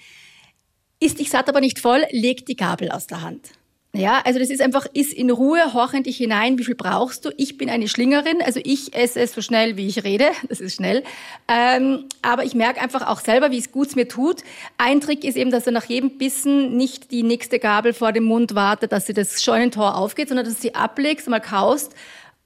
ist 1.01 1.21
dich 1.21 1.31
satt, 1.31 1.49
aber 1.49 1.61
nicht 1.61 1.79
voll, 1.79 2.05
leg 2.11 2.47
die 2.47 2.57
Gabel 2.57 2.91
aus 2.91 3.07
der 3.07 3.23
Hand. 3.23 3.51
Ja, 3.95 4.21
also 4.25 4.39
das 4.39 4.51
ist 4.51 4.61
einfach, 4.61 4.87
ist 4.93 5.15
in 5.15 5.31
Ruhe, 5.31 5.73
horch 5.73 5.95
in 5.95 6.03
dich 6.03 6.19
hinein, 6.19 6.59
wie 6.59 6.65
viel 6.65 6.75
brauchst 6.75 7.25
du? 7.25 7.31
Ich 7.39 7.57
bin 7.57 7.71
eine 7.71 7.89
Schlingerin, 7.89 8.43
also 8.43 8.61
ich 8.63 8.95
esse 8.95 9.19
es 9.19 9.33
so 9.33 9.41
schnell, 9.41 9.79
wie 9.79 9.87
ich 9.87 10.05
rede, 10.05 10.27
das 10.49 10.61
ist 10.61 10.77
schnell. 10.77 11.03
Ähm, 11.49 12.05
aber 12.21 12.45
ich 12.45 12.55
merke 12.55 12.83
einfach 12.83 13.07
auch 13.07 13.21
selber, 13.21 13.51
wie 13.51 13.59
es 13.59 13.73
gut 13.73 13.97
mir 13.97 14.07
tut. 14.07 14.43
Ein 14.77 15.01
Trick 15.01 15.25
ist 15.25 15.37
eben, 15.37 15.51
dass 15.51 15.65
du 15.65 15.73
nach 15.73 15.87
jedem 15.87 16.19
Bissen 16.19 16.77
nicht 16.77 17.11
die 17.11 17.23
nächste 17.23 17.59
Gabel 17.59 17.95
vor 17.95 18.13
dem 18.13 18.25
Mund 18.25 18.55
wartet, 18.55 18.93
dass 18.93 19.07
sie 19.07 19.15
das 19.15 19.43
Scheunentor 19.43 19.97
aufgeht, 19.97 20.29
sondern 20.29 20.45
dass 20.45 20.57
du 20.57 20.61
sie 20.61 20.75
ablegst, 20.75 21.27
mal 21.27 21.41
kaust 21.41 21.95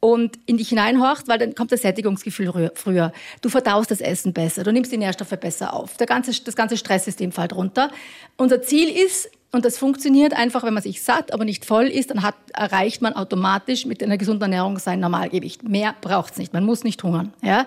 und 0.05 0.37
in 0.47 0.57
dich 0.57 0.69
hineinhorcht, 0.69 1.29
weil 1.29 1.39
dann 1.39 1.55
kommt 1.55 1.71
das 1.71 1.83
Sättigungsgefühl 1.83 2.73
früher. 2.75 3.13
Du 3.41 3.49
verdaust 3.49 3.89
das 3.89 4.01
Essen 4.01 4.33
besser, 4.33 4.65
du 4.65 4.73
nimmst 4.73 4.91
die 4.91 4.97
Nährstoffe 4.97 5.39
besser 5.39 5.73
auf. 5.73 5.97
Der 5.97 6.09
ganze, 6.09 6.33
das 6.43 6.57
ganze 6.57 6.77
Stresssystem 6.77 7.31
fällt 7.31 7.55
runter. 7.55 7.89
Unser 8.37 8.63
Ziel 8.63 8.89
ist, 8.89 9.31
und 9.53 9.65
das 9.65 9.79
funktioniert 9.79 10.33
einfach, 10.33 10.65
wenn 10.65 10.75
man 10.75 10.83
sich 10.83 11.03
satt, 11.03 11.33
aber 11.33 11.45
nicht 11.45 11.65
voll 11.65 11.87
ist, 11.87 12.11
dann 12.11 12.23
hat, 12.23 12.35
erreicht 12.53 13.01
man 13.01 13.13
automatisch 13.13 13.87
mit 13.87 14.03
einer 14.03 14.19
gesunden 14.19 14.43
Ernährung 14.43 14.81
sein 14.81 14.99
Normalgewicht. 14.99 15.63
Mehr 15.63 15.95
braucht 16.01 16.33
es 16.33 16.39
nicht. 16.39 16.53
Man 16.53 16.65
muss 16.65 16.83
nicht 16.83 17.01
hungern. 17.05 17.33
Ja? 17.41 17.67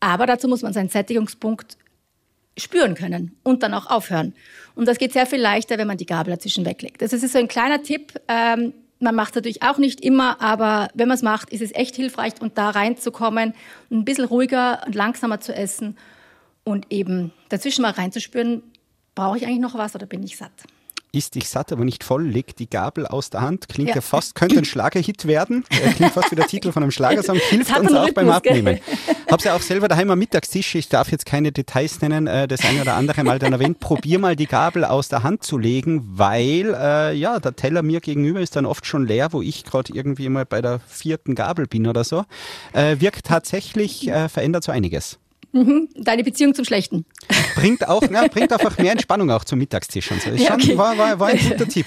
Aber 0.00 0.26
dazu 0.26 0.48
muss 0.48 0.62
man 0.62 0.72
seinen 0.72 0.88
Sättigungspunkt 0.88 1.76
spüren 2.58 2.96
können 2.96 3.36
und 3.44 3.62
dann 3.62 3.74
auch 3.74 3.86
aufhören. 3.86 4.34
Und 4.74 4.88
das 4.88 4.98
geht 4.98 5.12
sehr 5.12 5.26
viel 5.26 5.40
leichter, 5.40 5.78
wenn 5.78 5.86
man 5.86 5.98
die 5.98 6.06
Gabel 6.06 6.34
dazwischen 6.34 6.64
weglegt. 6.64 7.00
Das 7.00 7.12
ist 7.12 7.30
so 7.30 7.38
ein 7.38 7.46
kleiner 7.46 7.80
Tipp. 7.84 8.20
Ähm, 8.26 8.72
man 9.00 9.14
macht 9.14 9.30
es 9.30 9.36
natürlich 9.36 9.62
auch 9.62 9.78
nicht 9.78 10.00
immer, 10.00 10.40
aber 10.40 10.88
wenn 10.94 11.08
man 11.08 11.16
es 11.16 11.22
macht, 11.22 11.50
ist 11.50 11.62
es 11.62 11.74
echt 11.74 11.96
hilfreich, 11.96 12.34
und 12.40 12.58
da 12.58 12.70
reinzukommen, 12.70 13.54
ein 13.90 14.04
bisschen 14.04 14.26
ruhiger 14.26 14.82
und 14.86 14.94
langsamer 14.94 15.40
zu 15.40 15.54
essen 15.54 15.96
und 16.64 16.86
eben 16.90 17.32
dazwischen 17.48 17.82
mal 17.82 17.92
reinzuspüren, 17.92 18.62
brauche 19.14 19.38
ich 19.38 19.46
eigentlich 19.46 19.60
noch 19.60 19.74
was 19.74 19.94
oder 19.94 20.06
bin 20.06 20.22
ich 20.22 20.36
satt? 20.36 20.52
Ist 21.12 21.34
dich 21.34 21.48
satt, 21.48 21.72
aber 21.72 21.84
nicht 21.84 22.04
voll, 22.04 22.24
leg 22.24 22.54
die 22.54 22.70
Gabel 22.70 23.04
aus 23.04 23.30
der 23.30 23.40
Hand. 23.40 23.68
Klingt 23.68 23.88
ja, 23.88 23.96
ja 23.96 24.00
fast, 24.00 24.36
könnte 24.36 24.58
ein 24.58 24.64
Schlagerhit 24.64 25.26
werden. 25.26 25.64
Äh, 25.70 25.92
klingt 25.92 26.12
fast 26.12 26.30
wie 26.30 26.36
der 26.36 26.46
Titel 26.46 26.70
von 26.70 26.84
einem 26.84 26.92
Schlagersong. 26.92 27.36
Hilft 27.50 27.76
uns 27.78 27.92
auch 27.92 28.06
Rhythmus, 28.06 28.14
beim 28.14 28.30
Abnehmen. 28.30 28.78
Hab's 29.30 29.44
ja 29.44 29.54
auch 29.54 29.60
selber 29.60 29.88
daheim 29.88 30.10
am 30.10 30.18
Mittagstisch. 30.18 30.74
Ich 30.74 30.88
darf 30.88 31.10
jetzt 31.10 31.26
keine 31.26 31.52
Details 31.52 32.00
nennen, 32.00 32.26
äh, 32.26 32.46
das 32.46 32.64
eine 32.64 32.82
oder 32.82 32.94
andere 32.94 33.24
mal 33.24 33.38
dann 33.38 33.52
erwähnt. 33.52 33.80
Probier 33.80 34.18
mal 34.18 34.36
die 34.36 34.46
Gabel 34.46 34.84
aus 34.84 35.08
der 35.08 35.22
Hand 35.22 35.42
zu 35.42 35.58
legen, 35.58 36.04
weil 36.12 36.74
äh, 36.74 37.14
ja 37.14 37.38
der 37.38 37.56
Teller 37.56 37.82
mir 37.82 38.00
gegenüber 38.00 38.40
ist 38.40 38.56
dann 38.56 38.66
oft 38.66 38.86
schon 38.86 39.06
leer, 39.06 39.32
wo 39.32 39.42
ich 39.42 39.64
gerade 39.64 39.92
irgendwie 39.92 40.28
mal 40.28 40.46
bei 40.46 40.62
der 40.62 40.80
vierten 40.86 41.34
Gabel 41.34 41.66
bin 41.66 41.86
oder 41.86 42.04
so. 42.04 42.24
Äh, 42.72 43.00
wirkt 43.00 43.26
tatsächlich, 43.26 44.08
äh, 44.08 44.28
verändert 44.28 44.64
so 44.64 44.72
einiges. 44.72 45.19
Mhm. 45.52 45.88
Deine 45.96 46.22
Beziehung 46.22 46.54
zum 46.54 46.64
Schlechten. 46.64 47.04
Bringt 47.56 47.86
auch, 47.88 48.02
ne, 48.02 48.28
bringt 48.32 48.52
einfach 48.52 48.78
mehr 48.78 48.92
Entspannung 48.92 49.30
auch 49.30 49.44
zum 49.44 49.58
Mittagstisch 49.58 50.10
und 50.10 50.22
so. 50.22 50.30
Ja, 50.30 50.54
okay. 50.54 50.78
war, 50.78 50.96
war, 50.96 51.18
war 51.18 51.28
ein 51.28 51.38
guter 51.38 51.66
Tipp. 51.66 51.86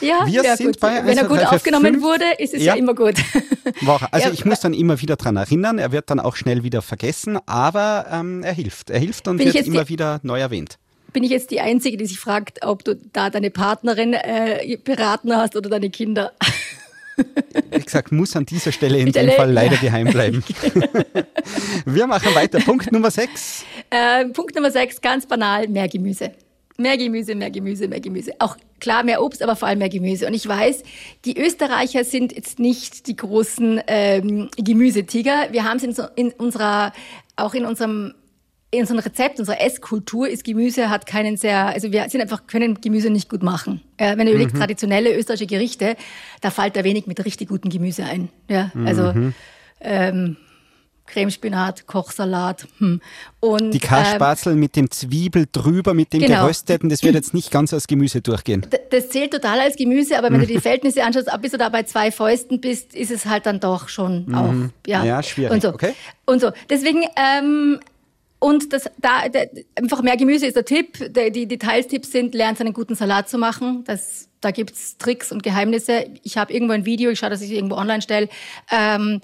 Ja, 0.00 0.26
wir 0.26 0.42
ja, 0.42 0.56
sind 0.56 0.66
gut. 0.66 0.80
bei 0.80 1.04
Wenn 1.04 1.18
er 1.18 1.24
gut 1.24 1.44
aufgenommen 1.44 1.94
fünf, 1.94 2.02
wurde, 2.02 2.24
ist 2.38 2.54
es 2.54 2.62
ja, 2.62 2.74
ja 2.74 2.78
immer 2.78 2.94
gut. 2.94 3.14
Woche. 3.82 4.06
Also 4.12 4.30
ich 4.30 4.44
muss 4.44 4.60
dann 4.60 4.74
immer 4.74 5.00
wieder 5.00 5.16
dran 5.16 5.36
erinnern. 5.36 5.78
Er 5.78 5.92
wird 5.92 6.10
dann 6.10 6.20
auch 6.20 6.36
schnell 6.36 6.62
wieder 6.62 6.82
vergessen, 6.82 7.38
aber 7.46 8.06
ähm, 8.10 8.42
er 8.42 8.52
hilft. 8.52 8.90
Er 8.90 8.98
hilft 8.98 9.28
und 9.28 9.38
wird 9.38 9.54
immer 9.54 9.88
wieder 9.88 10.20
neu 10.22 10.40
erwähnt. 10.40 10.78
Bin 11.12 11.24
ich 11.24 11.30
jetzt 11.30 11.50
die 11.50 11.60
Einzige, 11.60 11.96
die 11.96 12.06
sich 12.06 12.18
fragt, 12.18 12.64
ob 12.64 12.84
du 12.84 12.96
da 13.12 13.30
deine 13.30 13.50
Partnerin 13.50 14.14
äh, 14.14 14.78
beraten 14.82 15.36
hast 15.36 15.56
oder 15.56 15.68
deine 15.68 15.90
Kinder? 15.90 16.32
Wie 17.70 17.80
gesagt, 17.80 18.12
muss 18.12 18.36
an 18.36 18.46
dieser 18.46 18.72
Stelle 18.72 18.98
in 18.98 19.12
dem 19.12 19.30
Fall 19.32 19.52
leider 19.52 19.74
ja. 19.76 19.82
daheim 19.82 20.08
bleiben. 20.08 20.44
Wir 21.84 22.06
machen 22.06 22.34
weiter. 22.34 22.60
Punkt 22.60 22.90
Nummer 22.92 23.10
6. 23.10 23.64
Äh, 23.90 24.26
Punkt 24.28 24.54
Nummer 24.54 24.70
sechs, 24.70 25.00
ganz 25.00 25.26
banal, 25.26 25.68
mehr 25.68 25.88
Gemüse. 25.88 26.32
Mehr 26.78 26.96
Gemüse, 26.96 27.34
mehr 27.34 27.50
Gemüse, 27.50 27.86
mehr 27.86 28.00
Gemüse. 28.00 28.32
Auch 28.38 28.56
klar 28.80 29.04
mehr 29.04 29.22
Obst, 29.22 29.42
aber 29.42 29.54
vor 29.54 29.68
allem 29.68 29.78
mehr 29.78 29.90
Gemüse. 29.90 30.26
Und 30.26 30.34
ich 30.34 30.48
weiß, 30.48 30.82
die 31.26 31.38
Österreicher 31.38 32.04
sind 32.04 32.34
jetzt 32.34 32.58
nicht 32.58 33.06
die 33.06 33.16
großen 33.16 33.82
ähm, 33.86 34.48
Gemüsetiger. 34.56 35.48
Wir 35.50 35.64
haben 35.64 35.76
es 35.76 35.82
in, 35.82 35.92
so, 35.92 36.04
in 36.16 36.32
unserer, 36.32 36.92
auch 37.36 37.52
in 37.52 37.66
unserem 37.66 38.14
in 38.74 38.80
unserem 38.80 39.00
Rezept, 39.00 39.38
unserer 39.38 39.60
Esskultur 39.60 40.26
ist 40.28 40.44
Gemüse 40.44 40.88
hat 40.88 41.04
keinen 41.06 41.36
sehr, 41.36 41.66
also 41.66 41.92
wir 41.92 42.08
sind 42.08 42.22
einfach, 42.22 42.46
können 42.46 42.80
Gemüse 42.80 43.10
nicht 43.10 43.28
gut 43.28 43.42
machen. 43.42 43.82
Ja, 44.00 44.16
wenn 44.16 44.24
du 44.26 44.32
überlegst, 44.32 44.56
traditionelle 44.56 45.14
österreichische 45.14 45.46
Gerichte, 45.46 45.94
da 46.40 46.50
fällt 46.50 46.74
da 46.74 46.82
wenig 46.82 47.06
mit 47.06 47.22
richtig 47.24 47.48
gutem 47.50 47.70
Gemüse 47.70 48.04
ein. 48.04 48.30
Ja, 48.48 48.72
also, 48.86 49.12
ähm, 49.82 50.36
Cremespinat, 51.04 51.86
Kochsalat. 51.86 52.66
Hm. 52.78 53.00
Und, 53.40 53.72
Die 53.72 53.78
ähm, 53.78 53.82
Kasspazel 53.82 54.54
mit 54.54 54.76
dem 54.76 54.90
Zwiebel 54.90 55.46
drüber, 55.50 55.92
mit 55.92 56.12
dem 56.14 56.20
Genau. 56.22 56.42
gerösteten, 56.42 56.88
das 56.88 57.02
wird 57.02 57.14
jetzt 57.14 57.34
nicht 57.34 57.50
ganz 57.50 57.74
als 57.74 57.86
Gemüse 57.86 58.22
durchgehen. 58.22 58.62
D- 58.72 58.78
Das 58.90 59.10
zählt 59.10 59.32
total 59.32 59.60
als 59.60 59.76
Gemüse, 59.76 60.16
aber 60.16 60.30
wenn 60.32 60.40
du 60.40 60.46
die 60.46 60.58
Verhältnisse 60.60 61.04
anschaust, 61.04 61.30
ab 61.30 61.42
bis 61.42 61.50
du 61.50 61.58
da 61.58 61.68
bei 61.68 61.82
zwei 61.82 62.10
Fäusten 62.10 62.60
bist, 62.60 62.94
ist 62.94 63.10
es 63.10 63.26
halt 63.26 63.44
dann 63.44 63.60
doch 63.60 63.88
schon 63.90 64.32
auch. 64.34 64.54
Ja, 64.86 65.04
Ja, 65.04 65.22
schwierig, 65.22 65.52
Und 65.52 65.60
so. 65.62 65.68
okay. 65.74 65.92
Und 66.24 66.40
so. 66.40 66.52
Deswegen, 66.70 67.02
ähm, 67.16 67.80
und 68.42 68.72
das, 68.72 68.90
da, 68.98 69.28
da, 69.28 69.42
einfach 69.76 70.02
mehr 70.02 70.16
Gemüse 70.16 70.46
ist 70.46 70.56
der 70.56 70.64
Tipp. 70.64 71.14
Der, 71.14 71.30
die 71.30 71.46
Detailstipps 71.46 72.10
sind, 72.10 72.34
lernt 72.34 72.60
einen 72.60 72.72
guten 72.72 72.96
Salat 72.96 73.28
zu 73.28 73.38
machen. 73.38 73.84
Das, 73.84 74.30
da 74.40 74.50
gibt's 74.50 74.98
Tricks 74.98 75.30
und 75.30 75.44
Geheimnisse. 75.44 76.06
Ich 76.24 76.36
habe 76.36 76.52
irgendwo 76.52 76.72
ein 76.72 76.84
Video, 76.84 77.12
ich 77.12 77.20
schaue, 77.20 77.30
dass 77.30 77.40
ich 77.40 77.50
es 77.50 77.56
irgendwo 77.56 77.76
online 77.76 78.02
stelle. 78.02 78.28
Ähm, 78.68 79.20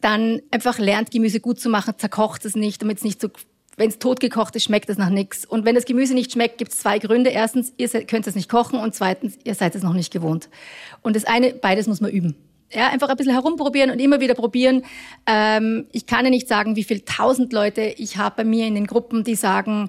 dann 0.00 0.42
einfach 0.52 0.78
lernt, 0.78 1.10
Gemüse 1.10 1.40
gut 1.40 1.58
zu 1.58 1.68
machen, 1.68 1.94
zerkocht 1.98 2.44
es 2.44 2.54
nicht, 2.54 2.80
damit 2.80 2.98
es 2.98 3.02
nicht 3.02 3.20
so, 3.20 3.30
wenn 3.76 3.88
es 3.88 3.98
totgekocht 3.98 4.54
ist, 4.54 4.62
schmeckt 4.62 4.88
es 4.90 4.96
nach 4.96 5.10
nichts. 5.10 5.44
Und 5.44 5.64
wenn 5.64 5.74
das 5.74 5.84
Gemüse 5.84 6.14
nicht 6.14 6.30
schmeckt, 6.30 6.58
gibt 6.58 6.70
es 6.70 6.78
zwei 6.78 7.00
Gründe. 7.00 7.30
Erstens, 7.30 7.72
ihr 7.78 7.88
könnt 7.88 8.28
es 8.28 8.36
nicht 8.36 8.48
kochen 8.48 8.78
und 8.78 8.94
zweitens, 8.94 9.36
ihr 9.42 9.56
seid 9.56 9.74
es 9.74 9.82
noch 9.82 9.92
nicht 9.92 10.12
gewohnt. 10.12 10.48
Und 11.02 11.16
das 11.16 11.24
eine, 11.24 11.52
beides 11.52 11.88
muss 11.88 12.00
man 12.00 12.12
üben. 12.12 12.36
Ja, 12.72 12.88
einfach 12.88 13.08
ein 13.08 13.16
bisschen 13.16 13.32
herumprobieren 13.32 13.90
und 13.90 14.00
immer 14.00 14.20
wieder 14.20 14.34
probieren. 14.34 14.82
Ähm, 15.26 15.86
ich 15.92 16.06
kann 16.06 16.24
ja 16.24 16.30
nicht 16.30 16.48
sagen, 16.48 16.74
wie 16.74 16.84
viel 16.84 17.00
tausend 17.00 17.52
Leute 17.52 17.82
ich 17.82 18.16
habe 18.16 18.36
bei 18.38 18.44
mir 18.44 18.66
in 18.66 18.74
den 18.74 18.86
Gruppen, 18.86 19.22
die 19.22 19.36
sagen, 19.36 19.88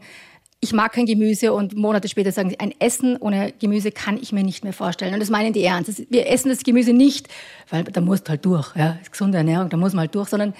ich 0.60 0.74
mag 0.74 0.92
kein 0.92 1.06
Gemüse 1.06 1.54
und 1.54 1.76
Monate 1.76 2.08
später 2.08 2.32
sagen 2.32 2.50
sie, 2.50 2.60
ein 2.60 2.74
Essen 2.80 3.18
ohne 3.18 3.54
Gemüse 3.60 3.92
kann 3.92 4.18
ich 4.18 4.32
mir 4.32 4.44
nicht 4.44 4.64
mehr 4.64 4.74
vorstellen. 4.74 5.14
Und 5.14 5.20
das 5.20 5.30
meinen 5.30 5.54
die 5.54 5.64
ernst. 5.64 6.12
Wir 6.12 6.30
essen 6.30 6.50
das 6.50 6.64
Gemüse 6.64 6.94
nicht, 6.94 7.28
weil 7.70 7.84
da 7.84 8.02
musst 8.02 8.28
du 8.28 8.30
halt 8.32 8.46
durch. 8.46 8.76
Ja, 8.76 8.94
das 8.94 9.04
ist 9.04 9.12
gesunde 9.12 9.38
Ernährung, 9.38 9.70
da 9.70 9.78
muss 9.78 9.94
man 9.94 10.02
halt 10.02 10.16
durch, 10.16 10.30
sondern 10.30 10.54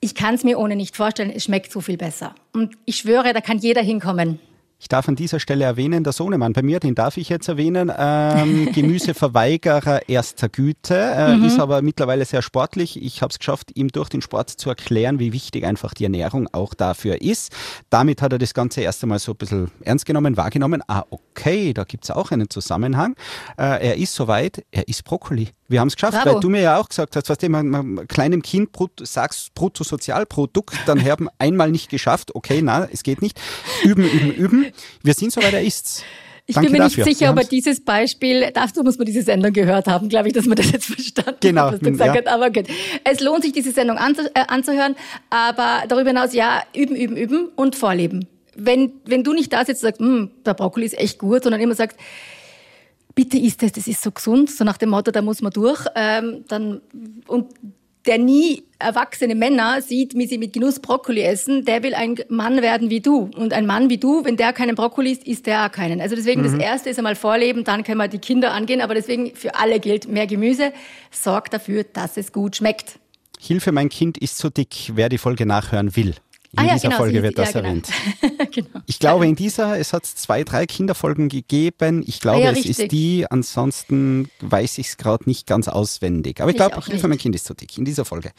ich 0.00 0.14
kann 0.14 0.34
es 0.34 0.44
mir 0.44 0.58
ohne 0.58 0.76
nicht 0.76 0.96
vorstellen, 0.96 1.30
es 1.34 1.44
schmeckt 1.44 1.72
so 1.72 1.80
viel 1.80 1.96
besser. 1.96 2.34
Und 2.52 2.76
ich 2.84 2.96
schwöre, 2.96 3.32
da 3.32 3.40
kann 3.40 3.58
jeder 3.58 3.82
hinkommen. 3.82 4.38
Ich 4.84 4.88
darf 4.88 5.08
an 5.08 5.16
dieser 5.16 5.40
Stelle 5.40 5.64
erwähnen, 5.64 6.04
der 6.04 6.12
Sohnemann 6.12 6.52
bei 6.52 6.60
mir, 6.60 6.78
den 6.78 6.94
darf 6.94 7.16
ich 7.16 7.30
jetzt 7.30 7.48
erwähnen, 7.48 7.90
ähm, 7.96 8.70
Gemüseverweigerer 8.74 10.10
erster 10.10 10.50
Güte, 10.50 10.94
äh, 10.94 11.36
Mhm. 11.36 11.44
ist 11.46 11.58
aber 11.58 11.80
mittlerweile 11.80 12.26
sehr 12.26 12.42
sportlich. 12.42 13.02
Ich 13.02 13.22
habe 13.22 13.30
es 13.30 13.38
geschafft, 13.38 13.70
ihm 13.76 13.88
durch 13.88 14.10
den 14.10 14.20
Sport 14.20 14.50
zu 14.50 14.68
erklären, 14.68 15.18
wie 15.18 15.32
wichtig 15.32 15.64
einfach 15.64 15.94
die 15.94 16.04
Ernährung 16.04 16.48
auch 16.52 16.74
dafür 16.74 17.22
ist. 17.22 17.50
Damit 17.88 18.20
hat 18.20 18.34
er 18.34 18.38
das 18.38 18.52
Ganze 18.52 18.82
erst 18.82 19.02
einmal 19.02 19.18
so 19.20 19.32
ein 19.32 19.38
bisschen 19.38 19.70
ernst 19.80 20.04
genommen, 20.04 20.36
wahrgenommen. 20.36 20.82
Ah, 20.86 21.04
okay, 21.08 21.72
da 21.72 21.84
gibt 21.84 22.04
es 22.04 22.10
auch 22.10 22.30
einen 22.30 22.50
Zusammenhang. 22.50 23.14
Äh, 23.56 23.86
er 23.88 23.96
ist 23.96 24.14
soweit, 24.14 24.66
er 24.70 24.86
isst 24.86 25.04
Brokkoli. 25.04 25.48
Wir 25.66 25.80
haben 25.80 25.88
es 25.88 25.94
geschafft, 25.94 26.18
Bravo. 26.22 26.34
weil 26.34 26.40
du 26.42 26.50
mir 26.50 26.60
ja 26.60 26.76
auch 26.78 26.90
gesagt 26.90 27.16
hast, 27.16 27.30
was 27.30 27.38
man 27.48 28.06
kleinem 28.06 28.42
Kind 28.42 28.70
brut, 28.72 28.90
sagst 29.02 29.54
Bruttosozialprodukt, 29.54 30.76
dann 30.84 31.02
haben 31.10 31.30
einmal 31.38 31.70
nicht 31.70 31.88
geschafft. 31.88 32.34
Okay, 32.34 32.60
na, 32.62 32.86
es 32.92 33.02
geht 33.02 33.22
nicht. 33.22 33.40
Üben, 33.82 34.04
üben, 34.04 34.30
üben. 34.32 34.66
Wir 35.02 35.14
sind 35.14 35.32
soweit, 35.32 35.52
er 35.52 35.62
ist's. 35.62 36.02
Ich 36.46 36.56
Danke 36.56 36.70
bin 36.70 36.78
mir 36.78 36.84
nicht 36.84 36.98
dafür. 36.98 37.10
sicher, 37.10 37.30
aber 37.30 37.42
dieses 37.44 37.82
Beispiel, 37.82 38.50
dazu 38.52 38.82
muss 38.82 38.98
man 38.98 39.06
diese 39.06 39.22
Sendung 39.22 39.54
gehört 39.54 39.86
haben, 39.86 40.10
glaube 40.10 40.28
ich, 40.28 40.34
dass 40.34 40.44
man 40.44 40.56
das 40.56 40.70
jetzt 40.72 40.84
verstanden 40.86 41.38
Genau, 41.40 41.62
hat, 41.62 41.72
was 41.74 41.80
du 41.80 41.90
gesagt 41.92 42.14
ja. 42.14 42.20
hast. 42.20 42.28
Aber 42.28 42.50
gut. 42.50 42.66
Es 43.02 43.20
lohnt 43.20 43.44
sich, 43.44 43.52
diese 43.52 43.72
Sendung 43.72 43.96
anzu 43.96 44.22
äh, 44.34 44.44
anzuhören, 44.48 44.94
aber 45.30 45.84
darüber 45.88 46.10
hinaus, 46.10 46.34
ja, 46.34 46.62
üben, 46.76 46.96
üben, 46.96 47.16
üben 47.16 47.48
und 47.56 47.76
vorleben. 47.76 48.26
Wenn, 48.56 48.92
wenn 49.06 49.24
du 49.24 49.32
nicht 49.32 49.52
da 49.54 49.64
sitzt 49.64 49.82
und 49.82 49.88
sagst, 49.88 50.00
"Hm, 50.00 50.30
der 50.44 50.52
Brokkoli 50.52 50.84
ist 50.84 50.98
echt 50.98 51.18
gut, 51.18 51.42
sondern 51.44 51.62
immer 51.62 51.74
sagst, 51.74 51.96
bitte 53.14 53.38
isst 53.38 53.62
es, 53.62 53.72
das 53.72 53.86
ist 53.86 54.02
so 54.02 54.10
gesund, 54.10 54.50
so 54.50 54.64
nach 54.64 54.76
dem 54.76 54.90
Motto, 54.90 55.12
da 55.12 55.22
muss 55.22 55.40
man 55.40 55.50
durch, 55.52 55.80
ähm, 55.96 56.44
dann, 56.48 56.82
und 57.26 57.46
der 58.06 58.18
nie 58.18 58.64
erwachsene 58.78 59.34
Männer 59.34 59.80
sieht, 59.80 60.14
wie 60.14 60.26
sie 60.26 60.38
mit 60.38 60.52
Genuss 60.52 60.78
Brokkoli 60.78 61.22
essen, 61.22 61.64
der 61.64 61.82
will 61.82 61.94
ein 61.94 62.16
Mann 62.28 62.60
werden 62.60 62.90
wie 62.90 63.00
du. 63.00 63.30
Und 63.34 63.52
ein 63.52 63.66
Mann 63.66 63.88
wie 63.88 63.98
du, 63.98 64.24
wenn 64.24 64.36
der 64.36 64.52
keinen 64.52 64.74
Brokkoli 64.74 65.12
isst, 65.12 65.26
isst 65.26 65.46
der 65.46 65.66
auch 65.66 65.72
keinen. 65.72 66.00
Also 66.00 66.14
deswegen, 66.14 66.42
das 66.42 66.54
Erste 66.54 66.90
ist 66.90 66.98
einmal 66.98 67.16
vorleben, 67.16 67.64
dann 67.64 67.82
können 67.82 67.98
wir 67.98 68.08
die 68.08 68.18
Kinder 68.18 68.52
angehen. 68.52 68.80
Aber 68.82 68.94
deswegen, 68.94 69.34
für 69.34 69.54
alle 69.54 69.80
gilt, 69.80 70.08
mehr 70.08 70.26
Gemüse 70.26 70.72
sorgt 71.10 71.54
dafür, 71.54 71.84
dass 71.84 72.16
es 72.16 72.32
gut 72.32 72.56
schmeckt. 72.56 72.98
Hilfe, 73.40 73.72
mein 73.72 73.88
Kind 73.88 74.18
ist 74.18 74.38
so 74.38 74.50
dick, 74.50 74.92
wer 74.94 75.08
die 75.08 75.18
Folge 75.18 75.46
nachhören 75.46 75.96
will. 75.96 76.14
In 76.54 76.60
Ah 76.60 76.66
ja, 76.66 76.74
dieser 76.74 76.88
genau, 76.88 76.98
Folge 76.98 77.22
wird 77.22 77.36
das 77.36 77.52
ja, 77.52 77.60
genau. 77.60 77.68
erwähnt. 77.68 77.88
genau. 78.52 78.68
Ich 78.86 78.98
glaube, 79.00 79.26
in 79.26 79.34
dieser, 79.34 79.78
es 79.78 79.92
hat 79.92 80.06
zwei, 80.06 80.44
drei 80.44 80.66
Kinderfolgen 80.66 81.28
gegeben. 81.28 82.04
Ich 82.06 82.20
glaube, 82.20 82.38
Ah 82.38 82.44
ja, 82.44 82.50
es 82.50 82.58
richtig. 82.58 82.78
ist 82.78 82.92
die, 82.92 83.26
ansonsten 83.28 84.28
weiß 84.40 84.78
ich 84.78 84.88
es 84.88 84.96
gerade 84.96 85.24
nicht 85.26 85.46
ganz 85.46 85.66
auswendig. 85.66 86.40
Aber 86.40 86.50
ich 86.50 86.56
glaube, 86.56 86.76
Hilfe, 86.76 86.92
nicht. 86.92 87.08
mein 87.08 87.18
Kind 87.18 87.34
ist 87.34 87.46
so 87.46 87.54
dick 87.54 87.76
in 87.76 87.84
dieser 87.84 88.04
Folge. 88.04 88.30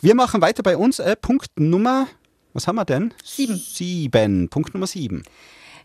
Wir 0.00 0.14
machen 0.14 0.40
weiter 0.40 0.62
bei 0.62 0.76
uns. 0.76 1.00
Äh, 1.00 1.16
Punkt 1.16 1.48
Nummer, 1.58 2.06
was 2.52 2.68
haben 2.68 2.76
wir 2.76 2.84
denn? 2.84 3.12
Sieben. 3.24 3.56
Sieben. 3.56 4.48
Punkt 4.48 4.72
Nummer 4.74 4.86
sieben. 4.86 5.24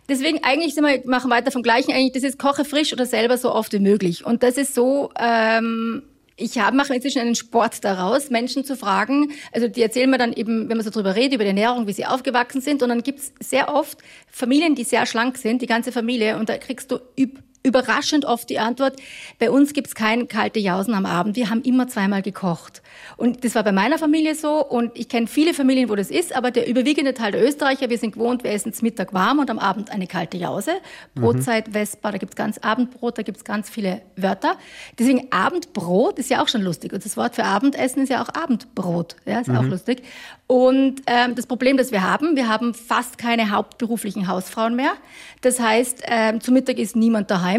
Deswegen 0.08 0.44
eigentlich 0.44 0.76
sind 0.76 0.86
wir, 0.86 1.02
machen 1.06 1.30
weiter 1.30 1.52
vom 1.52 1.64
Gleichen. 1.64 1.92
Eigentlich, 1.92 2.14
das 2.14 2.24
ist 2.24 2.40
koche 2.40 2.66
frisch 2.66 2.94
oder 2.94 3.06
selber 3.06 3.38
so 3.38 3.54
oft 3.54 3.74
wie 3.74 3.80
möglich. 3.80 4.26
Und 4.26 4.44
das 4.44 4.58
ist 4.58 4.74
so, 4.76 5.12
ähm, 5.20 6.04
ich 6.40 6.58
habe, 6.60 6.76
mache 6.76 6.94
inzwischen 6.96 7.20
einen 7.20 7.36
Sport 7.36 7.84
daraus, 7.84 8.30
Menschen 8.30 8.64
zu 8.66 8.76
fragen. 8.76 9.32
Also 9.52 9.68
die 9.68 9.82
erzählen 9.82 10.10
mir 10.10 10.18
dann 10.18 10.34
eben, 10.34 10.70
wenn 10.70 10.78
man 10.78 10.84
so 10.84 10.90
drüber 10.90 11.16
redet, 11.16 11.36
über 11.36 11.44
die 11.44 11.50
Ernährung, 11.50 11.88
wie 11.88 11.94
sie 11.94 12.06
aufgewachsen 12.06 12.62
sind. 12.62 12.82
Und 12.82 12.90
dann 12.90 13.04
gibt's 13.04 13.34
sehr 13.40 13.74
oft 13.74 14.00
Familien, 14.32 14.76
die 14.76 14.84
sehr 14.84 15.06
schlank 15.06 15.38
sind, 15.38 15.62
die 15.62 15.68
ganze 15.68 15.92
Familie. 15.92 16.38
Und 16.38 16.50
da 16.50 16.58
kriegst 16.58 16.92
du 16.92 17.00
üb 17.18 17.40
überraschend 17.70 18.26
oft 18.26 18.50
die 18.50 18.60
Antwort, 18.60 19.00
bei 19.40 19.50
uns 19.50 19.74
gibt's 19.74 19.96
kein 19.96 20.28
kalte 20.28 20.60
Jausen 20.60 20.94
am 20.94 21.06
Abend. 21.06 21.36
Wir 21.36 21.50
haben 21.50 21.62
immer 21.62 21.88
zweimal 21.88 22.22
gekocht. 22.22 22.82
Und 23.16 23.44
das 23.44 23.56
war 23.56 23.64
bei 23.64 23.72
meiner 23.72 23.98
Familie 23.98 24.36
so. 24.36 24.66
Und 24.66 24.98
ich 24.98 25.08
kenne 25.08 25.28
viele 25.28 25.54
Familien, 25.54 25.90
wo 25.90 25.96
das 25.96 26.10
ist. 26.10 26.36
Aber 26.36 26.52
der 26.52 26.68
überwiegende 26.68 27.14
Teil 27.14 27.32
der 27.32 27.46
Österreicher, 27.46 27.90
wir 27.90 27.98
sind 27.98 28.14
gewohnt, 28.14 28.44
wir 28.44 28.52
essen 28.52 28.74
zum 28.74 28.86
Mittag 28.86 29.14
warm 29.14 29.40
und 29.40 29.50
am 29.50 29.60
Abend 29.60 29.92
eine 29.92 30.08
kalte 30.08 30.38
Jause. 30.38 30.72
Brotzeit, 31.16 31.70
Vespa, 31.72 32.12
da 32.12 32.18
gibt's 32.18 32.36
ganz 32.36 32.58
Abendbrot, 32.58 33.18
da 33.18 33.22
gibt's 33.22 33.44
ganz 33.44 33.70
viele 33.70 34.02
Wörter. 34.16 34.58
Deswegen 34.98 35.32
Abendbrot 35.32 36.20
ist 36.20 36.30
ja 36.30 36.42
auch 36.42 36.48
schon 36.48 36.62
lustig. 36.62 36.92
Und 36.94 37.06
das 37.06 37.16
Wort 37.16 37.36
für 37.36 37.44
Abendessen 37.44 38.04
ist 38.04 38.10
ja 38.10 38.24
auch 38.24 38.30
Abendbrot. 38.30 39.16
Ja, 39.26 39.40
ist 39.40 39.50
auch 39.50 39.64
lustig. 39.64 40.04
Und 40.48 41.04
ähm, 41.06 41.36
das 41.36 41.46
Problem, 41.46 41.78
das 41.78 41.92
wir 41.92 42.02
haben, 42.02 42.36
wir 42.36 42.48
haben 42.48 42.74
fast 42.74 43.18
keine 43.20 43.52
hauptberuflichen 43.52 44.28
Hausfrauen 44.28 44.76
mehr. 44.76 44.94
Das 45.42 45.60
heißt, 45.60 46.04
ähm, 46.08 46.42
zu 46.42 46.52
Mittag 46.52 46.80
ist 46.80 46.96
niemand 46.96 47.30
daheim. 47.30 47.59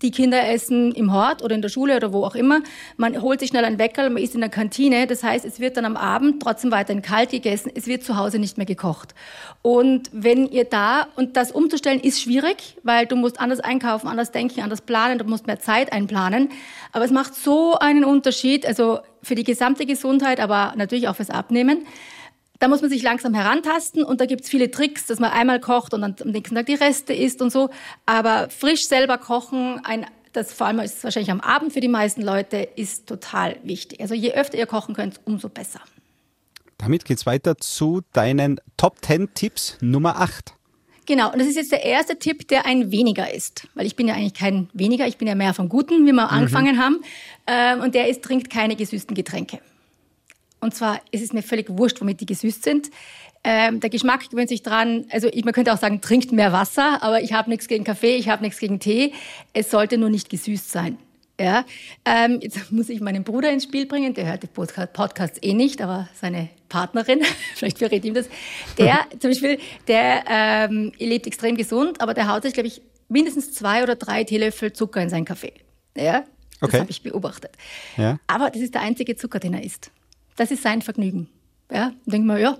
Die 0.00 0.12
Kinder 0.12 0.48
essen 0.48 0.92
im 0.92 1.12
Hort 1.12 1.42
oder 1.42 1.54
in 1.56 1.62
der 1.62 1.68
Schule 1.68 1.96
oder 1.96 2.12
wo 2.12 2.24
auch 2.24 2.36
immer. 2.36 2.60
Man 2.96 3.20
holt 3.20 3.40
sich 3.40 3.48
schnell 3.48 3.64
ein 3.64 3.78
Weckerl, 3.78 4.10
man 4.10 4.22
isst 4.22 4.34
in 4.34 4.40
der 4.40 4.50
Kantine. 4.50 5.08
Das 5.08 5.24
heißt, 5.24 5.44
es 5.44 5.58
wird 5.58 5.76
dann 5.76 5.84
am 5.84 5.96
Abend 5.96 6.40
trotzdem 6.40 6.70
weiterhin 6.70 7.02
kalt 7.02 7.30
gegessen. 7.30 7.72
Es 7.74 7.88
wird 7.88 8.04
zu 8.04 8.16
Hause 8.16 8.38
nicht 8.38 8.58
mehr 8.58 8.66
gekocht. 8.66 9.14
Und 9.62 10.08
wenn 10.12 10.46
ihr 10.46 10.64
da, 10.64 11.08
und 11.16 11.36
das 11.36 11.50
umzustellen 11.50 12.00
ist 12.00 12.22
schwierig, 12.22 12.76
weil 12.84 13.06
du 13.06 13.16
musst 13.16 13.40
anders 13.40 13.58
einkaufen, 13.58 14.06
anders 14.06 14.30
denken, 14.30 14.60
anders 14.60 14.82
planen, 14.82 15.18
du 15.18 15.24
musst 15.24 15.48
mehr 15.48 15.58
Zeit 15.58 15.92
einplanen. 15.92 16.50
Aber 16.92 17.04
es 17.04 17.10
macht 17.10 17.34
so 17.34 17.76
einen 17.78 18.04
Unterschied, 18.04 18.66
also 18.66 19.00
für 19.22 19.34
die 19.34 19.44
gesamte 19.44 19.84
Gesundheit, 19.84 20.38
aber 20.38 20.74
natürlich 20.76 21.08
auch 21.08 21.16
fürs 21.16 21.30
Abnehmen. 21.30 21.86
Da 22.58 22.66
muss 22.66 22.80
man 22.80 22.90
sich 22.90 23.02
langsam 23.02 23.34
herantasten 23.34 24.02
und 24.02 24.20
da 24.20 24.26
gibt's 24.26 24.48
viele 24.48 24.70
Tricks, 24.70 25.06
dass 25.06 25.20
man 25.20 25.30
einmal 25.30 25.60
kocht 25.60 25.94
und 25.94 26.00
dann 26.00 26.16
am 26.20 26.30
nächsten 26.30 26.56
Tag 26.56 26.66
die 26.66 26.74
Reste 26.74 27.12
isst 27.12 27.40
und 27.40 27.50
so. 27.50 27.70
Aber 28.04 28.48
frisch 28.50 28.86
selber 28.88 29.16
kochen, 29.18 29.80
ein, 29.84 30.06
das 30.32 30.52
vor 30.52 30.66
allem 30.66 30.80
ist 30.80 30.98
es 30.98 31.04
wahrscheinlich 31.04 31.30
am 31.30 31.40
Abend 31.40 31.72
für 31.72 31.80
die 31.80 31.88
meisten 31.88 32.22
Leute, 32.22 32.68
ist 32.74 33.06
total 33.06 33.56
wichtig. 33.62 34.00
Also 34.00 34.14
je 34.14 34.32
öfter 34.32 34.58
ihr 34.58 34.66
kochen 34.66 34.94
könnt, 34.94 35.20
umso 35.24 35.48
besser. 35.48 35.80
Damit 36.78 37.04
geht's 37.04 37.26
weiter 37.26 37.58
zu 37.58 38.02
deinen 38.12 38.60
Top 38.76 39.04
10 39.04 39.34
Tipps 39.34 39.76
Nummer 39.80 40.20
8. 40.20 40.54
Genau, 41.06 41.32
und 41.32 41.38
das 41.38 41.48
ist 41.48 41.56
jetzt 41.56 41.72
der 41.72 41.84
erste 41.84 42.18
Tipp, 42.18 42.48
der 42.48 42.66
ein 42.66 42.90
weniger 42.90 43.32
ist. 43.32 43.66
Weil 43.74 43.86
ich 43.86 43.96
bin 43.96 44.08
ja 44.08 44.14
eigentlich 44.14 44.34
kein 44.34 44.68
weniger, 44.74 45.06
ich 45.06 45.16
bin 45.16 45.26
ja 45.26 45.34
mehr 45.34 45.54
vom 45.54 45.68
Guten, 45.68 46.06
wie 46.06 46.12
wir 46.12 46.30
angefangen 46.30 46.78
haben. 46.78 47.00
Ähm, 47.46 47.80
und 47.80 47.94
der 47.94 48.08
ist, 48.08 48.22
trinkt 48.22 48.50
keine 48.50 48.76
gesüßten 48.76 49.14
Getränke. 49.16 49.60
Und 50.60 50.74
zwar 50.74 51.00
ist 51.10 51.22
es 51.22 51.32
mir 51.32 51.42
völlig 51.42 51.66
wurscht, 51.70 52.00
womit 52.00 52.20
die 52.20 52.26
gesüßt 52.26 52.62
sind. 52.64 52.90
Ähm, 53.44 53.80
der 53.80 53.90
Geschmack 53.90 54.28
gewöhnt 54.30 54.48
sich 54.48 54.62
dran. 54.62 55.06
Also 55.10 55.28
ich, 55.32 55.44
man 55.44 55.54
könnte 55.54 55.72
auch 55.72 55.78
sagen, 55.78 56.00
trinkt 56.00 56.32
mehr 56.32 56.52
Wasser, 56.52 57.02
aber 57.02 57.22
ich 57.22 57.32
habe 57.32 57.48
nichts 57.48 57.68
gegen 57.68 57.84
Kaffee, 57.84 58.16
ich 58.16 58.28
habe 58.28 58.42
nichts 58.42 58.58
gegen 58.58 58.80
Tee. 58.80 59.12
Es 59.52 59.70
sollte 59.70 59.96
nur 59.96 60.10
nicht 60.10 60.28
gesüßt 60.28 60.70
sein. 60.70 60.98
Ja, 61.40 61.64
ähm, 62.04 62.40
jetzt 62.42 62.72
muss 62.72 62.88
ich 62.88 63.00
meinen 63.00 63.22
Bruder 63.22 63.52
ins 63.52 63.62
Spiel 63.62 63.86
bringen, 63.86 64.12
der 64.12 64.26
hört 64.26 64.42
die 64.42 64.48
Podcasts 64.48 65.38
eh 65.40 65.54
nicht, 65.54 65.80
aber 65.80 66.08
seine 66.20 66.48
Partnerin, 66.68 67.20
vielleicht 67.54 67.78
verrät 67.78 68.04
ihm 68.04 68.14
das, 68.14 68.28
der 68.76 69.06
zum 69.20 69.30
Beispiel, 69.30 69.58
der 69.86 70.24
ähm, 70.28 70.90
lebt 70.98 71.28
extrem 71.28 71.56
gesund, 71.56 72.00
aber 72.00 72.12
der 72.12 72.26
haut 72.28 72.42
sich, 72.42 72.54
glaube 72.54 72.66
ich, 72.66 72.82
mindestens 73.08 73.52
zwei 73.52 73.84
oder 73.84 73.94
drei 73.94 74.24
Teelöffel 74.24 74.72
Zucker 74.72 75.00
in 75.00 75.10
seinen 75.10 75.24
Kaffee. 75.24 75.52
Ja, 75.96 76.24
das 76.60 76.70
Okay. 76.70 76.80
habe 76.80 76.90
ich 76.90 77.02
beobachtet. 77.04 77.52
Ja. 77.96 78.18
Aber 78.26 78.50
das 78.50 78.60
ist 78.60 78.74
der 78.74 78.82
einzige 78.82 79.14
Zucker, 79.14 79.38
den 79.38 79.54
er 79.54 79.62
isst. 79.62 79.92
Das 80.38 80.52
ist 80.52 80.62
sein 80.62 80.82
Vergnügen. 80.82 81.28
Ja, 81.70 81.92
denkt 82.06 82.26
man, 82.26 82.40
ja, 82.40 82.56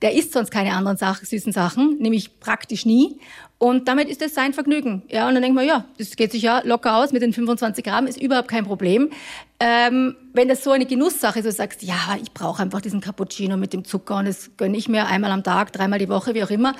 der 0.00 0.14
isst 0.14 0.32
sonst 0.32 0.50
keine 0.50 0.74
anderen 0.74 0.96
Sachen, 0.96 1.26
süßen 1.26 1.52
Sachen, 1.52 1.98
nämlich 1.98 2.38
praktisch 2.38 2.86
nie. 2.86 3.18
Und 3.58 3.88
damit 3.88 4.08
ist 4.08 4.22
es 4.22 4.32
sein 4.32 4.52
Vergnügen. 4.52 5.02
Ja, 5.08 5.26
und 5.26 5.34
dann 5.34 5.42
denkt 5.42 5.56
man, 5.56 5.66
ja, 5.66 5.86
das 5.98 6.14
geht 6.14 6.30
sich 6.30 6.42
ja 6.42 6.60
locker 6.64 6.96
aus 6.96 7.10
mit 7.10 7.22
den 7.22 7.32
25 7.32 7.84
Gramm, 7.84 8.06
ist 8.06 8.20
überhaupt 8.20 8.48
kein 8.48 8.64
Problem. 8.64 9.10
Ähm, 9.58 10.14
wenn 10.34 10.48
das 10.48 10.62
so 10.62 10.70
eine 10.70 10.86
Genusssache 10.86 11.40
ist, 11.40 11.46
du 11.46 11.52
sagst, 11.52 11.82
ja, 11.82 12.16
ich 12.22 12.32
brauche 12.32 12.62
einfach 12.62 12.80
diesen 12.80 13.00
Cappuccino 13.00 13.56
mit 13.56 13.72
dem 13.72 13.84
Zucker 13.84 14.18
und 14.18 14.26
das 14.26 14.50
gönne 14.56 14.76
ich 14.76 14.88
mir 14.88 15.06
einmal 15.06 15.32
am 15.32 15.42
Tag, 15.42 15.72
dreimal 15.72 15.98
die 15.98 16.08
Woche, 16.08 16.34
wie 16.34 16.44
auch 16.44 16.50
immer, 16.50 16.74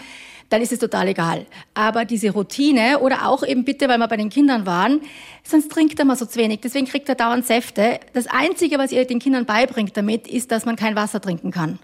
dann 0.48 0.62
ist 0.62 0.72
es 0.72 0.78
total 0.78 1.08
egal. 1.08 1.46
Aber 1.74 2.04
diese 2.04 2.30
Routine 2.30 3.00
oder 3.00 3.28
auch 3.28 3.42
eben 3.42 3.64
bitte, 3.64 3.88
weil 3.88 3.98
wir 3.98 4.08
bei 4.08 4.16
den 4.16 4.30
Kindern 4.30 4.66
waren, 4.66 5.00
sonst 5.42 5.70
trinkt 5.70 5.98
er 5.98 6.04
mal 6.04 6.16
so 6.16 6.26
zu 6.26 6.38
wenig. 6.38 6.60
Deswegen 6.60 6.86
kriegt 6.86 7.08
er 7.08 7.14
dauernd 7.14 7.46
Säfte. 7.46 8.00
Das 8.12 8.26
Einzige, 8.26 8.78
was 8.78 8.92
ihr 8.92 9.04
den 9.06 9.18
Kindern 9.18 9.44
beibringt 9.44 9.96
damit, 9.96 10.28
ist, 10.28 10.50
dass 10.50 10.64
man 10.64 10.76
kein 10.76 10.96
Wasser 10.96 11.20
trinken 11.20 11.50
kann. 11.50 11.78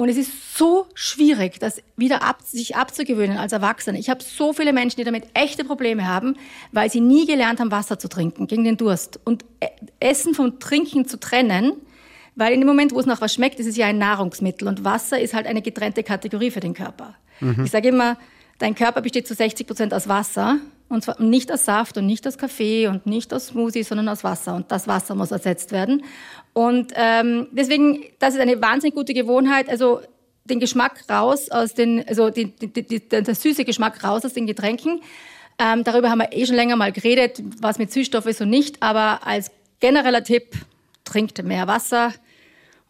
Und 0.00 0.08
es 0.08 0.16
ist 0.16 0.56
so 0.56 0.86
schwierig, 0.94 1.60
das 1.60 1.82
wieder 1.94 2.22
ab, 2.22 2.38
sich 2.42 2.74
abzugewöhnen 2.74 3.36
als 3.36 3.52
Erwachsene. 3.52 3.98
Ich 3.98 4.08
habe 4.08 4.22
so 4.24 4.54
viele 4.54 4.72
Menschen, 4.72 4.96
die 4.96 5.04
damit 5.04 5.24
echte 5.34 5.62
Probleme 5.62 6.08
haben, 6.08 6.36
weil 6.72 6.90
sie 6.90 7.02
nie 7.02 7.26
gelernt 7.26 7.60
haben, 7.60 7.70
Wasser 7.70 7.98
zu 7.98 8.08
trinken 8.08 8.46
gegen 8.46 8.64
den 8.64 8.78
Durst. 8.78 9.20
Und 9.24 9.44
äh, 9.60 9.68
Essen 9.98 10.32
vom 10.32 10.58
Trinken 10.58 11.06
zu 11.06 11.20
trennen, 11.20 11.74
weil 12.34 12.54
in 12.54 12.60
dem 12.60 12.66
Moment, 12.66 12.94
wo 12.94 13.00
es 13.00 13.04
nach 13.04 13.20
was 13.20 13.34
schmeckt, 13.34 13.60
ist 13.60 13.66
es 13.66 13.76
ja 13.76 13.88
ein 13.88 13.98
Nahrungsmittel. 13.98 14.68
Und 14.68 14.84
Wasser 14.84 15.20
ist 15.20 15.34
halt 15.34 15.46
eine 15.46 15.60
getrennte 15.60 16.02
Kategorie 16.02 16.50
für 16.50 16.60
den 16.60 16.72
Körper. 16.72 17.14
Ich 17.64 17.70
sage 17.70 17.88
immer, 17.88 18.16
dein 18.58 18.74
Körper 18.74 19.00
besteht 19.00 19.26
zu 19.26 19.34
60 19.34 19.66
Prozent 19.66 19.94
aus 19.94 20.08
Wasser. 20.08 20.58
Und 20.88 21.04
zwar 21.04 21.20
nicht 21.22 21.52
aus 21.52 21.64
Saft 21.64 21.96
und 21.98 22.06
nicht 22.06 22.26
aus 22.26 22.36
Kaffee 22.36 22.88
und 22.88 23.06
nicht 23.06 23.32
aus 23.32 23.48
Smoothie, 23.48 23.84
sondern 23.84 24.08
aus 24.08 24.24
Wasser. 24.24 24.56
Und 24.56 24.72
das 24.72 24.88
Wasser 24.88 25.14
muss 25.14 25.30
ersetzt 25.30 25.70
werden. 25.70 26.02
Und 26.52 26.92
ähm, 26.96 27.46
deswegen, 27.52 28.04
das 28.18 28.34
ist 28.34 28.40
eine 28.40 28.60
wahnsinnig 28.60 28.96
gute 28.96 29.14
Gewohnheit. 29.14 29.68
Also 29.68 30.00
den 30.44 30.58
Geschmack 30.58 31.04
raus 31.08 31.48
aus 31.50 31.74
den, 31.74 32.06
also 32.08 32.30
die, 32.30 32.46
die, 32.46 32.82
die, 32.82 33.08
der 33.08 33.34
süße 33.34 33.64
Geschmack 33.64 34.02
raus 34.02 34.24
aus 34.24 34.32
den 34.32 34.46
Getränken. 34.46 35.00
Ähm, 35.60 35.84
darüber 35.84 36.10
haben 36.10 36.18
wir 36.18 36.32
eh 36.32 36.44
schon 36.44 36.56
länger 36.56 36.74
mal 36.74 36.90
geredet, 36.90 37.40
was 37.60 37.78
mit 37.78 37.92
Süßstoff 37.92 38.26
ist 38.26 38.40
und 38.40 38.50
nicht. 38.50 38.82
Aber 38.82 39.24
als 39.24 39.52
genereller 39.78 40.24
Tipp, 40.24 40.56
trinkt 41.04 41.42
mehr 41.42 41.66
Wasser 41.66 42.12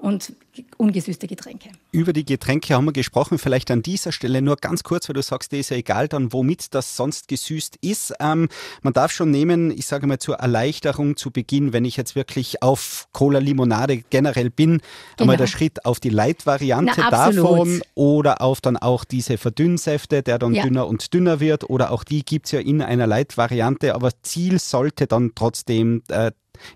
und 0.00 0.32
ungesüßte 0.78 1.26
Getränke. 1.26 1.68
Über 1.92 2.12
die 2.12 2.24
Getränke 2.24 2.74
haben 2.74 2.86
wir 2.86 2.92
gesprochen. 2.92 3.38
Vielleicht 3.38 3.70
an 3.70 3.82
dieser 3.82 4.12
Stelle 4.12 4.40
nur 4.42 4.56
ganz 4.56 4.82
kurz, 4.82 5.08
weil 5.08 5.14
du 5.14 5.22
sagst, 5.22 5.52
dir 5.52 5.58
ist 5.60 5.70
ja 5.70 5.76
egal 5.76 6.08
dann, 6.08 6.32
womit 6.32 6.74
das 6.74 6.96
sonst 6.96 7.28
gesüßt 7.28 7.76
ist. 7.82 8.14
Ähm, 8.18 8.48
man 8.82 8.92
darf 8.92 9.12
schon 9.12 9.30
nehmen, 9.30 9.70
ich 9.70 9.86
sage 9.86 10.06
mal 10.06 10.18
zur 10.18 10.36
Erleichterung 10.36 11.16
zu 11.16 11.30
Beginn, 11.30 11.72
wenn 11.72 11.84
ich 11.84 11.96
jetzt 11.96 12.16
wirklich 12.16 12.62
auf 12.62 13.08
Cola 13.12 13.38
Limonade 13.40 13.98
generell 14.10 14.50
bin, 14.50 14.80
einmal 15.18 15.36
Genau. 15.36 15.36
der 15.36 15.46
Schritt 15.46 15.84
auf 15.84 16.00
die 16.00 16.08
Light-Variante 16.10 17.02
davon 17.10 17.82
oder 17.94 18.40
auf 18.40 18.60
dann 18.60 18.76
auch 18.78 19.04
diese 19.04 19.36
Verdünnsäfte, 19.38 20.22
der 20.22 20.38
dann 20.38 20.54
Ja. 20.54 20.62
dünner 20.64 20.86
und 20.86 21.12
dünner 21.12 21.40
wird 21.40 21.68
oder 21.68 21.90
auch 21.92 22.04
die 22.04 22.24
gibt's 22.24 22.52
ja 22.52 22.60
in 22.60 22.80
einer 22.82 23.06
Light-Variante, 23.06 23.94
aber 23.94 24.10
Ziel 24.22 24.58
sollte 24.58 25.06
dann 25.06 25.32
trotzdem 25.34 26.02
äh, 26.08 26.32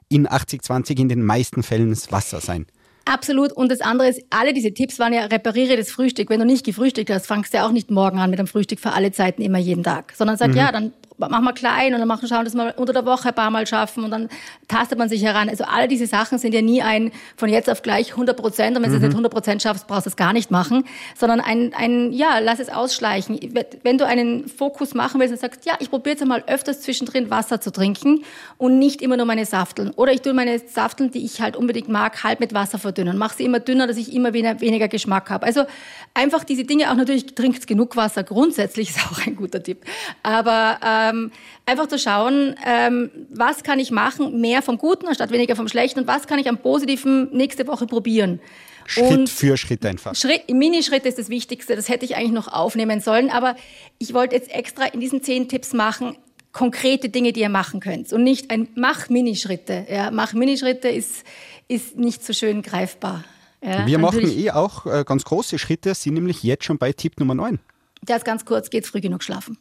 in 0.08 0.26
80-20 0.26 0.98
in 0.98 1.08
den 1.08 1.22
meisten 1.22 1.62
Fällen 1.62 1.90
das 1.90 2.10
Wasser 2.12 2.40
sein. 2.40 2.66
Absolut. 3.04 3.52
Und 3.52 3.70
das 3.70 3.80
andere 3.80 4.08
ist, 4.08 4.22
alle 4.30 4.54
diese 4.54 4.72
Tipps 4.72 4.98
waren 4.98 5.12
ja, 5.12 5.24
repariere 5.26 5.76
das 5.76 5.90
Frühstück. 5.90 6.30
Wenn 6.30 6.40
du 6.40 6.46
nicht 6.46 6.64
gefrühstückt 6.64 7.10
hast, 7.10 7.26
fangst 7.26 7.52
du 7.52 7.58
ja 7.58 7.66
auch 7.66 7.72
nicht 7.72 7.90
morgen 7.90 8.18
an 8.18 8.30
mit 8.30 8.38
dem 8.38 8.46
Frühstück 8.46 8.80
für 8.80 8.92
alle 8.92 9.12
Zeiten 9.12 9.42
immer 9.42 9.58
jeden 9.58 9.84
Tag. 9.84 10.14
Sondern 10.16 10.36
sag, 10.36 10.54
ja, 10.54 10.72
dann 10.72 10.92
machen 11.18 11.44
wir 11.44 11.53
klein 11.53 11.94
und 11.94 12.00
dann 12.00 12.09
machen, 12.09 12.29
schauen, 12.29 12.44
dass 12.44 12.55
wir 12.55 12.74
unter 12.77 12.92
der 12.92 13.07
Woche 13.07 13.29
ein 13.29 13.35
paar 13.35 13.50
Mal 13.50 13.66
schaffen 13.66 14.05
und 14.05 14.11
dann 14.11 14.29
tastet 14.68 14.98
man 14.98 15.09
sich 15.09 15.22
heran. 15.22 15.48
Also 15.48 15.64
alle 15.64 15.88
diese 15.88 16.07
Sachen 16.07 16.38
sind 16.38 16.55
ja 16.55 16.62
nie 16.62 16.83
ein 16.83 17.12
von 17.37 17.48
jetzt 17.48 17.70
auf 17.70 17.83
gleich 17.83 18.12
100 18.12 18.37
Prozent 18.37 18.77
und 18.77 18.83
wenn 18.83 18.90
du 18.90 18.96
es 18.96 19.03
nicht 19.03 19.12
100 19.12 19.33
Prozent 19.33 19.62
schaffst, 19.62 19.87
brauchst 19.87 20.07
du 20.07 20.11
es 20.11 20.16
gar 20.16 20.33
nicht 20.33 20.50
machen, 20.50 20.85
sondern 21.16 21.40
ein, 21.40 21.72
ein, 21.74 22.12
ja, 22.12 22.38
lass 22.40 22.59
es 22.59 22.68
ausschleichen. 22.68 23.38
Wenn 23.83 23.98
du 23.98 24.07
einen 24.07 24.48
Fokus 24.48 24.94
machen 24.94 25.20
willst 25.20 25.33
und 25.33 25.40
sagst, 25.40 25.64
ja, 25.66 25.74
ich 25.79 25.90
probiere 25.90 26.16
jetzt 26.16 26.27
mal 26.27 26.42
öfters 26.46 26.81
zwischendrin 26.81 27.31
Wasser 27.31 27.61
zu 27.61 27.70
trinken 27.70 28.24
und 28.59 28.79
nicht 28.79 29.00
immer 29.03 29.16
nur 29.16 29.27
meine 29.27 29.46
Safteln. 29.46 29.90
Oder 29.90 30.12
ich 30.12 30.22
tue 30.22 30.35
meine 30.35 30.59
Safteln, 30.59 31.11
die 31.11 31.24
ich 31.24 31.40
halt 31.40 31.57
unbedingt 31.57 31.88
mag, 31.88 32.24
halb 32.24 32.40
mit 32.40 32.55
Wasser 32.55 32.79
verdünnen. 32.79 33.18
Mach 33.18 33.35
sie 33.35 33.44
immer 33.44 33.61
dünner, 33.61 33.87
dass 33.87 33.96
ich 33.96 34.12
immer 34.12 34.33
weniger, 34.33 34.88
Geschmack 34.88 35.31
habe. 35.31 35.46
Also 35.46 35.64
einfach 36.12 36.44
diese 36.44 36.64
Dinge, 36.64 36.90
auch 36.90 36.96
natürlich 36.96 37.35
trinkt 37.35 37.66
genug 37.66 37.96
Wasser, 37.96 38.22
grundsätzlich 38.22 38.90
ist 38.90 38.98
auch 39.07 39.27
ein 39.27 39.37
guter 39.37 39.62
Tipp. 39.62 39.85
Aber 40.22 40.79
ähm, 41.10 41.30
einfach 41.66 41.88
zu 41.88 41.98
schauen, 41.98 42.54
ähm, 42.66 43.10
was 43.30 43.62
kann 43.62 43.78
ich 43.78 43.90
machen, 43.90 44.40
mehr 44.40 44.62
vom 44.62 44.78
Guten 44.78 45.06
anstatt 45.06 45.30
weniger 45.30 45.56
vom 45.56 45.68
Schlechten 45.68 46.00
und 46.00 46.06
was 46.06 46.26
kann 46.26 46.38
ich 46.38 46.48
am 46.48 46.58
Positiven 46.58 47.30
nächste 47.32 47.66
Woche 47.66 47.86
probieren. 47.86 48.40
Schritt 48.86 49.10
Und 49.10 49.30
für 49.30 49.56
Schritt 49.56 49.84
einfach. 49.86 50.14
Schritt, 50.14 50.48
Minischritte 50.50 51.08
ist 51.08 51.18
das 51.18 51.28
Wichtigste. 51.28 51.76
Das 51.76 51.88
hätte 51.88 52.04
ich 52.04 52.16
eigentlich 52.16 52.32
noch 52.32 52.48
aufnehmen 52.48 53.00
sollen. 53.00 53.30
Aber 53.30 53.56
ich 53.98 54.14
wollte 54.14 54.36
jetzt 54.36 54.50
extra 54.50 54.84
in 54.86 55.00
diesen 55.00 55.22
zehn 55.22 55.48
Tipps 55.48 55.72
machen, 55.72 56.16
konkrete 56.52 57.08
Dinge, 57.08 57.32
die 57.32 57.40
ihr 57.40 57.48
machen 57.48 57.80
könnt. 57.80 58.12
Und 58.12 58.24
nicht 58.24 58.50
ein 58.50 58.68
Mach 58.74 59.08
Minischritte. 59.08 59.86
Ja, 59.90 60.10
Mach 60.10 60.34
Minischritte 60.34 60.88
ist, 60.88 61.24
ist 61.68 61.96
nicht 61.96 62.24
so 62.24 62.32
schön 62.32 62.62
greifbar. 62.62 63.24
Ja, 63.62 63.86
Wir 63.86 63.98
machen 63.98 64.20
eh 64.20 64.50
auch 64.50 64.84
äh, 64.84 65.04
ganz 65.06 65.24
große 65.24 65.58
Schritte, 65.58 65.94
sind 65.94 66.14
nämlich 66.14 66.42
jetzt 66.42 66.64
schon 66.64 66.76
bei 66.76 66.92
Tipp 66.92 67.18
Nummer 67.18 67.34
9. 67.34 67.58
Das 68.02 68.24
ganz 68.24 68.44
kurz, 68.44 68.68
geht's 68.68 68.90
früh 68.90 69.00
genug 69.00 69.22
schlafen. 69.22 69.56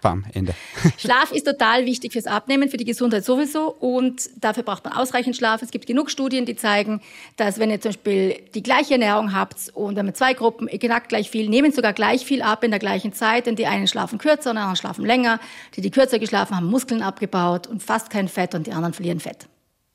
Bam, 0.00 0.24
Ende. 0.32 0.54
Schlaf 0.98 1.32
ist 1.32 1.46
total 1.46 1.86
wichtig 1.86 2.12
fürs 2.12 2.26
Abnehmen, 2.26 2.68
für 2.68 2.76
die 2.76 2.84
Gesundheit 2.84 3.24
sowieso 3.24 3.70
und 3.70 4.30
dafür 4.36 4.62
braucht 4.62 4.84
man 4.84 4.94
ausreichend 4.94 5.36
Schlaf. 5.36 5.62
Es 5.62 5.70
gibt 5.70 5.86
genug 5.86 6.10
Studien, 6.10 6.46
die 6.46 6.56
zeigen, 6.56 7.00
dass 7.36 7.58
wenn 7.58 7.70
ihr 7.70 7.80
zum 7.80 7.90
Beispiel 7.90 8.40
die 8.54 8.62
gleiche 8.62 8.94
Ernährung 8.94 9.34
habt 9.34 9.70
und 9.74 9.96
wenn 9.96 10.06
man 10.06 10.14
zwei 10.14 10.34
Gruppen 10.34 10.68
genau 10.72 10.96
gleich 11.06 11.30
viel, 11.30 11.48
nehmen 11.48 11.72
sogar 11.72 11.92
gleich 11.92 12.24
viel 12.24 12.42
ab 12.42 12.64
in 12.64 12.70
der 12.70 12.80
gleichen 12.80 13.12
Zeit, 13.12 13.46
denn 13.46 13.56
die 13.56 13.66
einen 13.66 13.86
schlafen 13.86 14.18
kürzer 14.18 14.50
und 14.50 14.56
die 14.56 14.60
anderen 14.60 14.76
schlafen 14.76 15.04
länger. 15.04 15.40
Die, 15.76 15.80
die 15.80 15.90
kürzer 15.90 16.18
geschlafen 16.18 16.56
haben, 16.56 16.66
Muskeln 16.66 17.02
abgebaut 17.02 17.66
und 17.66 17.82
fast 17.82 18.10
kein 18.10 18.28
Fett 18.28 18.54
und 18.54 18.66
die 18.66 18.72
anderen 18.72 18.94
verlieren 18.94 19.20
Fett. 19.20 19.48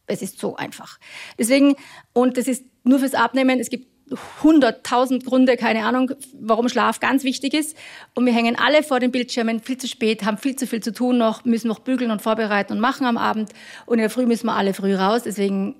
Es 0.08 0.22
ist 0.22 0.39
so 0.39 0.56
einfach. 0.56 1.00
Deswegen, 1.39 1.76
und 2.13 2.38
das 2.38 2.48
ist 2.48 2.63
nur 2.84 3.00
fürs 3.00 3.15
Abnehmen, 3.15 3.60
es 3.60 3.70
gibt 3.70 3.94
hunderttausend 4.44 5.26
Gründe, 5.26 5.58
keine 5.58 5.86
Ahnung, 5.86 6.12
warum 6.39 6.70
Schlaf 6.70 7.00
ganz 7.00 7.24
wichtig 7.24 7.54
ist. 7.54 7.76
Und 8.13 8.26
wir 8.26 8.34
hängen 8.34 8.56
alle 8.56 8.84
vor 8.84 9.00
den 9.00 9.12
Bildschirmen 9.12 9.60
viel 9.60 9.78
zu 9.78 9.88
spät, 9.88 10.24
haben 10.24 10.38
viel 10.38 10.56
zu 10.56 10.68
viel 10.68 10.82
zu 10.82 10.94
tun 10.94 11.18
noch, 11.18 11.46
müssen 11.46 11.68
noch 11.68 11.80
bügeln 11.80 12.12
und 12.12 12.22
vorbereiten 12.22 12.74
und 12.74 12.80
machen 12.80 13.06
am 13.08 13.18
Abend. 13.18 13.52
Und 13.86 13.96
in 13.96 14.02
der 14.02 14.10
Früh 14.10 14.26
müssen 14.26 14.48
wir 14.48 14.56
alle 14.56 14.74
früh 14.74 14.96
raus. 14.96 15.24
Deswegen 15.24 15.76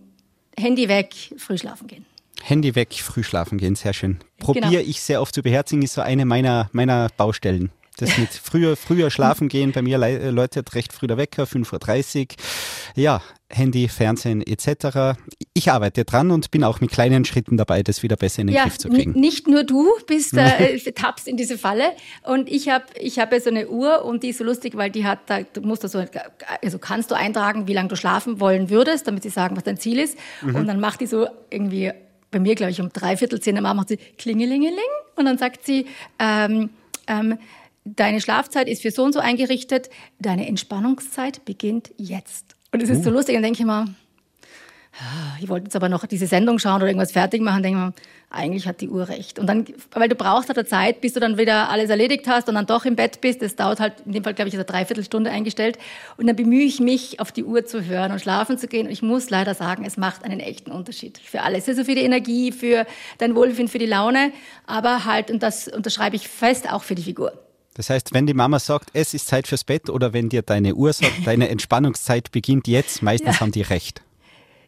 Handy 0.58 0.88
weg, 0.90 1.14
früh 1.38 1.58
schlafen 1.58 1.88
gehen. 1.88 2.06
Handy 2.42 2.76
weg, 2.76 2.94
früh 2.94 3.24
schlafen 3.24 3.58
gehen, 3.58 3.76
sehr 3.76 3.94
schön. 3.94 4.20
Probiere 4.40 4.70
Genau. 4.70 4.80
ich 4.90 5.02
sehr 5.02 5.22
oft 5.22 5.34
zu 5.34 5.42
beherzigen, 5.42 5.82
ist 5.84 5.94
so 5.94 6.02
eine 6.02 6.26
meiner, 6.26 6.70
meiner 6.74 7.10
Baustellen. 7.18 7.72
Das 7.98 8.18
mit 8.18 8.30
früher, 8.30 8.76
früher 8.76 9.10
schlafen 9.10 9.48
gehen, 9.48 9.72
bei 9.72 9.82
mir 9.82 9.98
le- 9.98 10.30
läutet 10.32 10.76
recht 10.76 10.92
früh 10.92 11.08
der 11.08 11.18
Wecker, 11.18 11.44
5.30 11.46 12.20
Uhr. 12.22 12.28
Ja, 12.96 13.22
Handy, 13.50 13.88
Fernsehen 13.88 14.42
etc. 14.46 15.18
Ich 15.54 15.72
arbeite 15.72 16.04
dran 16.04 16.32
und 16.32 16.52
bin 16.52 16.64
auch 16.66 16.82
mit 16.82 16.92
kleinen 16.92 17.24
Schritten 17.24 17.56
dabei, 17.58 17.84
das 17.84 18.04
wieder 18.04 18.18
besser 18.18 18.42
in 18.42 18.48
den 18.48 18.58
Griff 18.58 18.78
zu 18.78 18.90
kriegen. 18.90 19.12
nicht 19.14 19.48
nur 19.48 19.64
du 19.64 19.88
bist 20.08 20.34
äh, 20.38 20.78
tappst 20.92 21.28
in 21.28 21.38
diese 21.38 21.58
Falle. 21.58 21.92
Und 22.24 22.50
ich 22.50 22.68
habe 22.70 22.84
ich 23.00 23.18
hab 23.20 23.32
ja 23.32 23.40
so 23.40 23.50
eine 23.50 23.70
Uhr 23.70 24.04
und 24.04 24.24
die 24.24 24.30
ist 24.30 24.40
so 24.40 24.44
lustig, 24.44 24.76
weil 24.76 24.90
die 24.92 25.06
hat, 25.06 25.20
da, 25.28 25.42
du 25.44 25.62
musst 25.62 25.84
da 25.84 25.88
so, 25.88 26.04
also 26.62 26.80
kannst 26.80 27.12
du 27.12 27.16
eintragen, 27.16 27.68
wie 27.68 27.74
lange 27.74 27.88
du 27.88 27.96
schlafen 27.96 28.40
wollen 28.42 28.70
würdest, 28.70 29.08
damit 29.08 29.24
sie 29.24 29.30
sagen, 29.30 29.56
was 29.56 29.64
dein 29.64 29.78
Ziel 29.78 30.00
ist. 30.00 30.18
Und 30.42 30.68
dann 30.68 30.80
macht 30.82 31.00
die 31.02 31.08
so 31.08 31.28
irgendwie, 31.50 31.92
bei 32.32 32.40
mir 32.40 32.56
glaube 32.56 32.72
ich 32.72 32.82
um 32.82 32.90
dreiviertel 32.92 33.40
zehn 33.40 33.58
am 33.58 33.66
Abend 33.66 33.78
macht 33.82 33.90
sie 33.90 33.98
klingelingeling 34.18 34.80
und 35.16 35.24
dann 35.26 35.38
sagt 35.38 35.66
sie, 35.66 35.86
ähm, 36.20 36.72
ähm, 37.08 37.38
deine 37.86 38.20
Schlafzeit 38.20 38.68
ist 38.68 38.82
für 38.82 38.92
so 38.92 39.04
und 39.04 39.14
so 39.14 39.20
eingerichtet, 39.20 39.90
deine 40.20 40.48
Entspannungszeit 40.48 41.46
beginnt 41.46 41.92
jetzt. 41.98 42.56
Und 42.72 42.84
es 42.84 42.90
ist 42.90 43.04
so 43.04 43.10
lustig, 43.10 43.36
dann 43.36 43.44
denke 43.44 43.58
ich 43.58 43.62
immer, 43.62 43.88
ich 45.42 45.50
wollte 45.50 45.66
jetzt 45.66 45.76
aber 45.76 45.90
noch 45.90 46.06
diese 46.06 46.26
Sendung 46.26 46.58
schauen 46.58 46.78
oder 46.78 46.88
irgendwas 46.88 47.12
fertig 47.12 47.42
machen, 47.42 47.64
denke 47.64 47.80
ich 47.80 47.86
mir, 47.86 47.94
eigentlich 48.30 48.68
hat 48.68 48.82
die 48.82 48.90
Uhr 48.90 49.08
recht. 49.08 49.40
Und 49.40 49.48
dann, 49.48 49.66
weil 49.92 50.10
du 50.10 50.16
brauchst 50.16 50.50
halt 50.50 50.58
eine 50.58 50.68
Zeit, 50.68 51.02
bis 51.02 51.14
du 51.14 51.20
dann 51.20 51.38
wieder 51.38 51.70
alles 51.70 51.90
erledigt 51.90 52.28
hast 52.28 52.50
und 52.50 52.56
dann 52.56 52.66
doch 52.66 52.86
im 52.86 52.96
Bett 52.96 53.22
bist. 53.22 53.42
Das 53.42 53.56
dauert 53.56 53.80
halt, 53.80 53.94
in 54.06 54.14
dem 54.14 54.24
Fall, 54.24 54.34
glaube 54.34 54.48
ich, 54.48 54.54
ist 54.54 54.60
eine 54.60 54.66
Dreiviertelstunde 54.66 55.30
eingestellt. 55.30 55.78
Und 56.18 56.28
dann 56.28 56.36
bemühe 56.36 56.64
ich 56.64 56.80
mich, 56.80 57.20
auf 57.20 57.32
die 57.32 57.44
Uhr 57.44 57.66
zu 57.66 57.86
hören 57.86 58.12
und 58.12 58.20
schlafen 58.20 58.58
zu 58.58 58.68
gehen. 58.68 58.88
Und 58.88 58.92
ich 58.92 59.02
muss 59.02 59.30
leider 59.30 59.54
sagen, 59.54 59.86
es 59.86 59.96
macht 59.96 60.24
einen 60.24 60.40
echten 60.40 60.72
Unterschied 60.72 61.18
für 61.18 61.44
alles. 61.44 61.68
Also 61.68 61.84
für 61.84 61.96
die 61.96 62.02
Energie, 62.02 62.52
für 62.52 62.86
dein 63.18 63.36
Wohlbefinden, 63.36 63.72
für 63.72 63.80
die 63.80 63.86
Laune, 63.86 64.32
aber 64.66 65.06
halt, 65.06 65.30
und 65.30 65.44
das 65.44 65.68
unterschreibe 65.68 66.16
ich 66.16 66.28
fest, 66.28 66.72
auch 66.72 66.84
für 66.84 66.96
die 66.96 67.04
Figur. 67.04 67.45
Das 67.76 67.90
heißt, 67.90 68.14
wenn 68.14 68.26
die 68.26 68.34
Mama 68.34 68.58
sagt, 68.60 68.90
es 68.94 69.14
ist 69.14 69.28
Zeit 69.28 69.48
fürs 69.48 69.64
Bett 69.64 69.90
oder 69.90 70.12
wenn 70.14 70.30
dir 70.30 70.42
deine 70.42 70.74
Uhr 70.76 70.92
sagt, 70.94 71.14
deine 71.26 71.50
Entspannungszeit 71.50 72.32
beginnt 72.32 72.68
jetzt, 72.68 73.02
meistens 73.04 73.36
Ja. 73.36 73.42
haben 73.42 73.52
die 73.52 73.62
recht. 73.62 74.02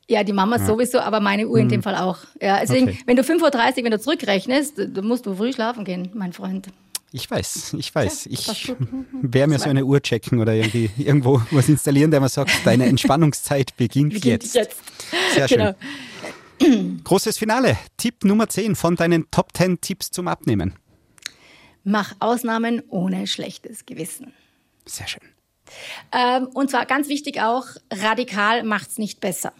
Ja, 0.09 0.23
die 0.23 0.31
Mama 0.33 0.57
sowieso, 0.59 0.99
aber 0.99 1.19
meine 1.19 1.47
Uhr 1.49 1.57
in 1.57 1.67
dem 1.67 1.83
Fall 1.83 1.95
auch. 1.95 2.19
Ja, 2.41 2.59
deswegen, 2.61 2.89
Okay. 2.89 2.99
wenn 3.07 3.17
du 3.17 3.23
5.30 3.23 3.77
Uhr, 3.79 3.83
wenn 3.83 3.91
du 3.91 3.99
zurückrechnest, 3.99 4.73
dann 4.77 5.05
musst 5.05 5.25
du 5.25 5.35
früh 5.35 5.51
schlafen 5.51 5.83
gehen, 5.83 6.11
mein 6.13 6.31
Freund. 6.31 6.67
Ich 7.11 7.29
weiß, 7.31 7.73
ich 7.77 7.93
weiß. 7.95 8.23
Tja, 8.23 8.31
Ich 8.31 8.67
gut. 8.67 8.77
werde 9.21 9.49
mir 9.51 9.59
so 9.59 9.69
eine 9.69 9.83
Uhr 9.85 10.01
checken 10.01 10.39
oder 10.39 10.53
irgendwie 10.53 10.89
irgendwo 10.97 11.41
was 11.51 11.67
installieren, 11.67 12.11
der 12.11 12.21
mir 12.21 12.29
sagt, 12.29 12.51
deine 12.65 12.85
Entspannungszeit 12.87 13.75
beginnt, 13.75 14.13
Beginnt 14.13 14.43
jetzt. 14.43 14.55
jetzt. 14.55 14.77
Sehr 15.33 15.47
schön. 15.49 15.57
Genau. 16.59 16.99
Großes 17.03 17.37
Finale. 17.37 17.77
Tipp 17.97 18.23
Nummer 18.23 18.47
10 18.49 18.75
von 18.75 18.95
deinen 18.95 19.29
Top 19.31 19.49
10 19.55 19.79
Tipps 19.81 20.09
zum 20.11 20.27
Abnehmen. 20.27 20.73
Mach 21.89 22.15
Ausnahmen 22.19 22.83
ohne 22.89 23.27
schlechtes 23.27 23.85
Gewissen. 23.85 24.33
Sehr 24.85 25.07
schön. 25.07 25.21
Ähm, 26.11 26.47
und 26.47 26.69
zwar 26.69 26.85
ganz 26.85 27.07
wichtig 27.07 27.39
auch, 27.39 27.65
radikal 27.89 28.63
macht's 28.63 28.97
nicht 28.97 29.21
besser. 29.21 29.53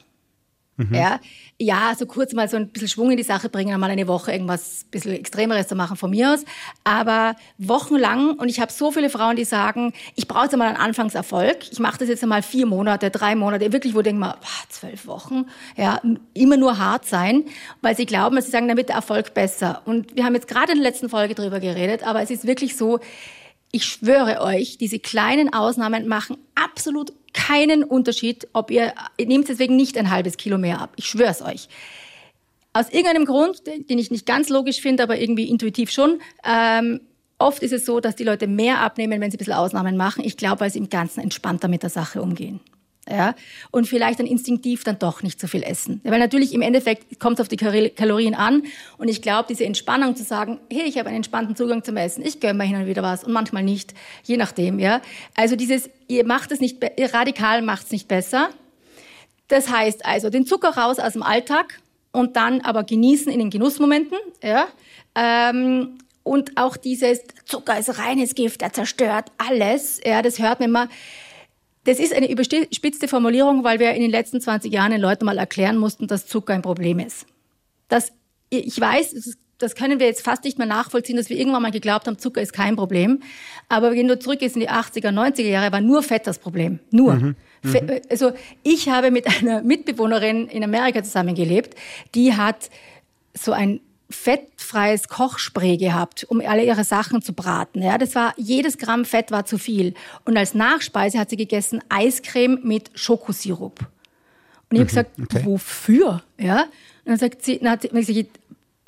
Mhm. 0.78 0.94
Ja, 0.94 1.20
ja, 1.60 1.94
so 1.98 2.06
kurz 2.06 2.34
mal 2.34 2.48
so 2.48 2.56
ein 2.56 2.70
bisschen 2.70 2.88
Schwung 2.88 3.10
in 3.10 3.18
die 3.18 3.24
Sache 3.24 3.50
bringen, 3.50 3.74
einmal 3.74 3.90
eine 3.90 4.08
Woche 4.08 4.32
irgendwas 4.32 4.84
ein 4.84 4.92
bisschen 4.92 5.14
Extremeres 5.14 5.68
zu 5.68 5.76
machen 5.76 5.98
von 5.98 6.12
mir 6.12 6.34
aus. 6.34 6.46
Aber 6.84 7.36
wochenlang, 7.58 8.34
und 8.34 8.48
ich 8.50 8.60
habe 8.60 8.72
so 8.72 8.92
viele 8.92 9.10
Frauen, 9.10 9.36
die 9.36 9.44
sagen, 9.44 9.94
ich 10.16 10.28
brauche 10.28 10.44
jetzt 10.44 10.54
einmal 10.54 10.68
einen 10.68 10.78
Anfangserfolg. 10.78 11.72
Ich 11.72 11.80
mache 11.80 11.98
das 11.98 12.10
jetzt 12.10 12.22
einmal 12.22 12.44
vier 12.44 12.68
Monate, 12.68 13.10
drei 13.10 13.36
Monate, 13.36 13.74
wirklich, 13.74 13.96
wo 13.96 14.00
ich 14.00 14.04
denke 14.04 14.20
mal, 14.20 14.36
zwölf 14.70 15.08
Wochen, 15.08 15.46
ja, 15.76 16.00
immer 16.36 16.58
nur 16.58 16.78
hart 16.78 17.06
sein, 17.06 17.46
weil 17.82 17.98
sie 17.98 18.06
glauben, 18.06 18.40
sie 18.40 18.52
sagen, 18.52 18.68
wird 18.78 18.90
der 18.90 18.98
Erfolg 18.98 19.34
besser. 19.34 19.82
Und 19.86 20.16
wir 20.16 20.26
haben 20.26 20.36
jetzt 20.36 20.48
gerade 20.48 20.74
in 20.74 20.78
der 20.78 20.88
letzten 20.88 21.10
Folge 21.10 21.34
drüber 21.34 21.60
geredet, 21.60 22.04
aber 22.06 22.22
es 22.22 22.30
ist 22.30 22.46
wirklich 22.46 22.78
so, 22.78 23.00
ich 23.72 23.86
schwöre 23.86 24.42
euch, 24.42 24.78
diese 24.78 25.00
kleinen 25.00 25.54
Ausnahmen 25.54 26.08
machen 26.08 26.38
absolut 26.56 27.12
keinen 27.38 27.84
Unterschied, 27.84 28.48
ob 28.54 28.72
ihr, 28.72 28.94
ihr 29.18 29.28
nehmt 29.28 29.48
deswegen 29.48 29.76
nicht 29.76 29.98
ein 29.98 30.10
halbes 30.10 30.38
Kilo 30.38 30.58
mehr 30.58 30.82
ab. 30.82 30.94
Ich 30.96 31.06
schwöre 31.06 31.30
es 31.30 31.44
euch. 31.44 31.70
Aus 32.74 32.90
irgendeinem 32.90 33.26
Grund, 33.26 33.62
den 33.68 34.00
ich 34.00 34.10
nicht 34.10 34.26
ganz 34.26 34.50
logisch 34.50 34.82
finde, 34.82 35.04
aber 35.04 35.20
irgendwie 35.20 35.48
intuitiv 35.48 35.92
schon, 35.92 36.20
ähm, 36.44 37.00
oft 37.38 37.62
ist 37.62 37.74
es 37.74 37.86
so, 37.86 38.00
dass 38.00 38.16
die 38.16 38.24
Leute 38.24 38.48
mehr 38.48 38.80
abnehmen, 38.80 39.22
wenn 39.22 39.30
sie 39.30 39.38
ein 39.38 39.40
bisschen 39.40 39.54
Ausnahmen 39.54 39.98
machen. 39.98 40.24
Ich 40.26 40.36
glaube, 40.36 40.62
weil 40.62 40.72
sie 40.72 40.80
im 40.80 40.90
Ganzen 40.90 41.22
entspannter 41.22 41.68
mit 41.68 41.84
der 41.84 41.92
Sache 41.92 42.22
umgehen. 42.22 42.60
Ja, 43.10 43.36
und 43.72 43.88
vielleicht 43.88 44.20
dann 44.20 44.26
instinktiv 44.26 44.84
dann 44.84 45.00
doch 45.00 45.24
nicht 45.24 45.40
so 45.40 45.48
viel 45.48 45.64
essen. 45.64 46.02
Ja, 46.04 46.12
weil 46.12 46.20
natürlich 46.20 46.54
im 46.54 46.62
Endeffekt 46.62 47.20
kommt 47.20 47.40
es 47.40 47.42
auf 47.42 47.48
die 47.48 47.56
Kal- 47.56 47.90
Kalorien 47.92 48.36
an. 48.36 48.64
Und 48.98 49.08
ich 49.08 49.22
glaube, 49.22 49.46
diese 49.48 49.64
Entspannung 49.64 50.16
zu 50.18 50.24
sagen, 50.24 50.60
hey, 50.70 50.84
ich 50.84 50.98
habe 50.98 51.08
einen 51.08 51.18
entspannten 51.18 51.56
Zugang 51.56 51.84
zum 51.84 51.96
Essen, 51.96 52.26
ich 52.26 52.42
gönne 52.42 52.56
mir 52.56 52.66
hin 52.66 52.76
und 52.76 52.86
wieder 52.86 53.04
was 53.04 53.24
und 53.24 53.32
manchmal 53.32 53.64
nicht, 53.64 53.94
je 54.24 54.36
nachdem. 54.36 54.80
Ja, 54.80 55.02
also 55.36 55.56
dieses, 55.56 55.90
ihr 56.10 56.26
macht 56.26 56.52
es 56.52 56.60
nicht, 56.60 56.84
ihr 56.98 57.14
radikal 57.14 57.62
macht 57.62 57.86
es 57.86 57.92
nicht 57.92 58.10
besser. 58.10 58.50
Das 59.48 59.72
heißt 59.72 60.06
also, 60.06 60.30
den 60.30 60.46
Zucker 60.46 60.76
raus 60.76 61.00
aus 61.00 61.14
dem 61.14 61.24
Alltag 61.24 61.80
und 62.12 62.36
dann 62.36 62.60
aber 62.62 62.84
genießen 62.84 63.32
in 63.32 63.40
den 63.40 63.50
Genussmomenten. 63.50 64.18
Ja? 64.44 64.68
Ähm, 65.16 66.00
und 66.24 66.58
auch 66.58 66.76
dieses 66.76 67.22
Zucker 67.46 67.80
ist 67.80 67.98
reines 67.98 68.36
Gift, 68.36 68.62
er 68.62 68.74
zerstört 68.74 69.32
alles. 69.38 70.02
Ja, 70.06 70.22
das 70.22 70.40
hört 70.40 70.60
man 70.60 70.68
immer. 70.68 70.90
Das 71.88 72.00
ist 72.00 72.14
eine 72.14 72.30
überspitzte 72.30 73.08
Formulierung, 73.08 73.64
weil 73.64 73.80
wir 73.80 73.92
in 73.94 74.02
den 74.02 74.12
letzten 74.12 74.42
20 74.42 74.72
Jahren 74.74 74.92
den 74.92 75.00
Leuten 75.02 75.24
mal 75.26 75.38
erklären 75.38 75.78
mussten, 75.78 76.06
dass 76.08 76.26
Zucker 76.28 76.54
ein 76.54 76.62
Problem 76.62 77.00
ist. 77.00 77.26
Das, 77.88 78.12
ich 78.50 78.80
weiß, 78.80 79.38
das 79.58 79.74
können 79.74 80.00
wir 80.00 80.06
jetzt 80.08 80.22
fast 80.24 80.44
nicht 80.44 80.58
mehr 80.58 80.68
nachvollziehen, 80.68 81.16
dass 81.16 81.30
wir 81.30 81.38
irgendwann 81.38 81.62
mal 81.62 81.72
geglaubt 81.72 82.06
haben, 82.08 82.18
Zucker 82.20 82.42
ist 82.42 82.52
kein 82.52 82.76
Problem. 82.76 83.22
Aber 83.70 83.94
wenn 83.94 84.08
du 84.08 84.20
zurückgehst 84.20 84.56
in 84.56 84.62
die 84.62 84.70
80er, 84.70 85.10
90er 85.12 85.48
Jahre, 85.48 85.72
war 85.72 85.82
nur 85.82 86.04
Fett 86.04 86.28
das 86.28 86.40
Problem. 86.40 86.80
Nur. 86.92 87.14
Fe- 87.64 88.02
Also 88.10 88.34
ich 88.64 88.90
habe 88.90 89.10
mit 89.10 89.26
einer 89.26 89.62
Mitbewohnerin 89.64 90.48
in 90.48 90.64
Amerika 90.64 91.02
zusammengelebt, 91.04 91.76
die 92.14 92.34
hat 92.36 92.70
so 93.34 93.52
ein 93.54 93.80
fettfreies 94.10 95.10
Kochspray 95.10 95.78
gehabt, 95.78 96.26
um 96.30 96.42
alle 96.42 96.64
ihre 96.64 96.84
Sachen 96.84 97.22
zu 97.22 97.34
braten. 97.34 97.82
Ja, 97.82 97.98
das 97.98 98.16
war 98.16 98.34
jedes 98.38 98.78
Gramm 98.78 99.06
Fett 99.06 99.32
war 99.32 99.46
zu 99.46 99.58
viel. 99.58 99.94
Und 100.26 100.38
als 100.38 100.54
Nachspeise 100.54 101.20
hat 101.20 101.30
sie 101.30 101.38
gegessen 101.38 101.82
Eiscreme 101.90 102.60
mit 102.64 102.92
Schokosirup. 102.96 103.80
Und 104.70 104.76
ich 104.76 104.80
habe 104.80 104.86
gesagt, 104.86 105.12
okay. 105.20 105.42
wofür? 105.46 106.24
Ja? 106.38 106.64
Und 106.64 106.70
dann 107.06 107.18
sagt 107.18 107.44
sie, 107.44 107.60
dann 107.60 107.72
hat 107.72 107.82
sie, 107.82 108.04
sie 108.04 108.30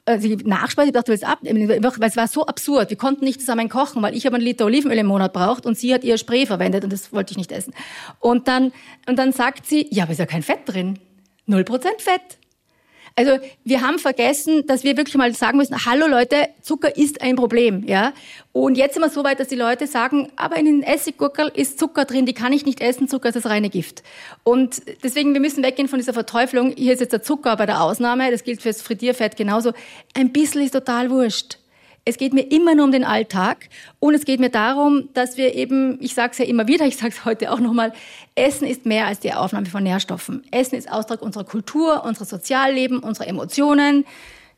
also 0.05 0.27
die 0.27 0.43
Nachspeise, 0.43 0.87
ich 0.87 0.93
dachte, 0.93 1.05
du 1.05 1.11
willst 1.11 1.25
abnehmen, 1.25 1.69
weil 1.69 2.09
es 2.09 2.17
war 2.17 2.27
so 2.27 2.45
absurd. 2.45 2.89
Wir 2.89 2.97
konnten 2.97 3.23
nicht 3.23 3.41
zusammen 3.41 3.69
kochen, 3.69 4.01
weil 4.01 4.15
ich 4.15 4.25
habe 4.25 4.35
einen 4.35 4.45
Liter 4.45 4.65
Olivenöl 4.65 4.97
im 4.97 5.05
Monat 5.05 5.33
braucht 5.33 5.65
und 5.65 5.77
sie 5.77 5.93
hat 5.93 6.03
ihr 6.03 6.17
Spray 6.17 6.45
verwendet 6.45 6.83
und 6.83 6.91
das 6.91 7.13
wollte 7.13 7.31
ich 7.31 7.37
nicht 7.37 7.51
essen. 7.51 7.73
Und 8.19 8.47
dann, 8.47 8.71
und 9.07 9.17
dann 9.19 9.31
sagt 9.31 9.67
sie, 9.67 9.87
ja, 9.91 10.03
aber 10.03 10.13
ist 10.13 10.17
ja 10.17 10.25
kein 10.25 10.41
Fett 10.41 10.61
drin. 10.65 10.97
Null 11.45 11.63
Prozent 11.63 12.01
Fett. 12.01 12.38
Also 13.15 13.37
wir 13.63 13.81
haben 13.81 13.99
vergessen, 13.99 14.65
dass 14.67 14.83
wir 14.83 14.97
wirklich 14.97 15.15
mal 15.15 15.33
sagen 15.33 15.57
müssen, 15.57 15.85
hallo 15.85 16.07
Leute, 16.07 16.49
Zucker 16.61 16.95
ist 16.95 17.21
ein 17.21 17.35
Problem, 17.35 17.83
ja. 17.85 18.13
Und 18.51 18.77
jetzt 18.77 18.95
sind 18.95 19.03
wir 19.03 19.09
so 19.09 19.23
weit, 19.23 19.39
dass 19.39 19.47
die 19.47 19.55
Leute 19.55 19.85
sagen, 19.85 20.29
aber 20.35 20.57
in 20.57 20.65
den 20.65 20.83
Essiggurkel 20.83 21.51
ist 21.53 21.79
Zucker 21.79 22.05
drin, 22.05 22.25
die 22.25 22.33
kann 22.33 22.51
ich 22.51 22.65
nicht 22.65 22.81
essen, 22.81 23.07
Zucker 23.07 23.29
ist 23.29 23.35
das 23.35 23.45
reine 23.45 23.69
Gift. 23.69 24.03
Und 24.43 24.81
deswegen, 25.03 25.33
wir 25.33 25.41
müssen 25.41 25.63
weggehen 25.63 25.87
von 25.87 25.99
dieser 25.99 26.13
Verteuflung, 26.13 26.73
hier 26.75 26.93
ist 26.93 26.99
jetzt 26.99 27.13
der 27.13 27.21
Zucker 27.21 27.55
bei 27.57 27.65
der 27.65 27.81
Ausnahme, 27.81 28.31
das 28.31 28.43
gilt 28.43 28.61
fürs 28.61 28.81
Frittierfett 28.81 29.37
genauso. 29.37 29.73
Ein 30.15 30.31
bisschen 30.31 30.63
ist 30.63 30.71
total 30.71 31.11
wurscht. 31.11 31.58
Es 32.09 32.17
geht 32.17 32.33
mir 32.33 32.51
immer 32.51 32.73
nur 32.73 32.85
um 32.85 32.91
den 32.91 33.03
Alltag 33.03 33.69
und 33.99 34.15
es 34.15 34.25
geht 34.25 34.39
mir 34.39 34.49
darum, 34.49 35.09
dass 35.13 35.37
wir 35.37 35.53
eben, 35.53 35.99
ich 36.01 36.15
sage 36.15 36.31
es 36.31 36.39
ja 36.39 36.45
immer 36.45 36.67
wieder, 36.67 36.85
ich 36.87 36.97
sage 36.97 37.09
es 37.09 37.23
heute 37.23 37.51
auch 37.51 37.59
nochmal, 37.59 37.93
Essen 38.33 38.67
ist 38.67 38.87
mehr 38.87 39.05
als 39.05 39.19
die 39.19 39.31
Aufnahme 39.31 39.67
von 39.67 39.83
Nährstoffen. 39.83 40.43
Essen 40.49 40.75
ist 40.75 40.91
Ausdruck 40.91 41.21
unserer 41.21 41.43
Kultur, 41.43 42.03
unseres 42.03 42.29
Sozialleben, 42.29 42.99
unserer 42.99 43.27
Emotionen. 43.27 44.05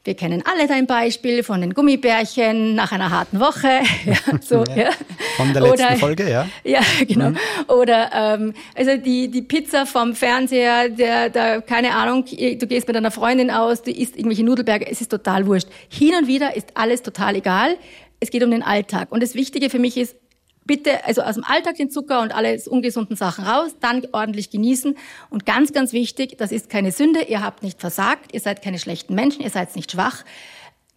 Wir 0.04 0.16
kennen 0.16 0.42
alle 0.52 0.68
dein 0.68 0.88
Beispiel 0.88 1.44
von 1.44 1.62
den 1.62 1.76
Gummibärchen 1.76 2.74
nach 2.74 2.92
einer 2.92 3.12
harten 3.12 3.40
Woche. 3.40 3.82
Ja, 4.04 4.16
so, 4.42 4.64
ja. 4.76 4.90
Von 5.38 5.54
der 5.54 5.62
letzten 5.62 5.98
Folge, 5.98 6.30
ja. 6.30 6.48
Ja, 6.64 6.82
genau. 7.08 7.34
Oder 7.68 8.10
ähm, 8.14 8.54
also 8.76 8.98
die, 8.98 9.30
die 9.30 9.44
Pizza 9.44 9.86
vom 9.86 10.16
Fernseher, 10.16 10.90
der, 10.90 11.30
der, 11.30 11.62
keine 11.62 11.94
Ahnung, 11.94 12.26
du 12.26 12.68
gehst 12.68 12.88
mit 12.88 12.96
deiner 12.96 13.12
Freundin 13.12 13.52
aus, 13.52 13.84
du 13.84 13.92
isst 13.92 14.16
irgendwelche 14.16 14.44
Nudelberge, 14.44 14.88
es 14.90 15.02
ist 15.02 15.12
total 15.12 15.46
wurscht. 15.46 15.68
Hin 15.90 16.16
und 16.20 16.28
wieder 16.28 16.56
ist 16.56 16.70
alles 16.74 17.04
total 17.04 17.36
egal. 17.36 17.78
Es 18.20 18.32
geht 18.32 18.44
um 18.44 18.50
den 18.50 18.64
Alltag. 18.64 19.12
Und 19.12 19.22
das 19.22 19.36
Wichtige 19.36 19.70
für 19.70 19.80
mich 19.80 19.98
ist, 19.98 20.16
bitte, 20.65 21.06
also 21.06 21.21
aus 21.21 21.36
dem 21.36 21.43
Alltag 21.43 21.76
den 21.76 21.89
Zucker 21.89 22.21
und 22.21 22.34
alle 22.34 22.60
ungesunden 22.67 23.15
Sachen 23.15 23.45
raus, 23.45 23.76
dann 23.80 24.04
ordentlich 24.12 24.50
genießen. 24.50 24.97
Und 25.30 25.45
ganz, 25.45 25.74
ganz 25.74 25.93
wichtig, 25.93 26.38
das 26.38 26.52
ist 26.52 26.69
keine 26.69 26.91
Sünde, 26.91 27.24
ihr 27.24 27.43
habt 27.43 27.63
nicht 27.63 27.80
versagt, 27.80 28.34
ihr 28.34 28.39
seid 28.39 28.62
keine 28.62 28.80
schlechten 28.80 29.15
Menschen, 29.15 29.41
ihr 29.41 29.50
seid 29.50 29.76
nicht 29.76 29.91
schwach. 29.91 30.24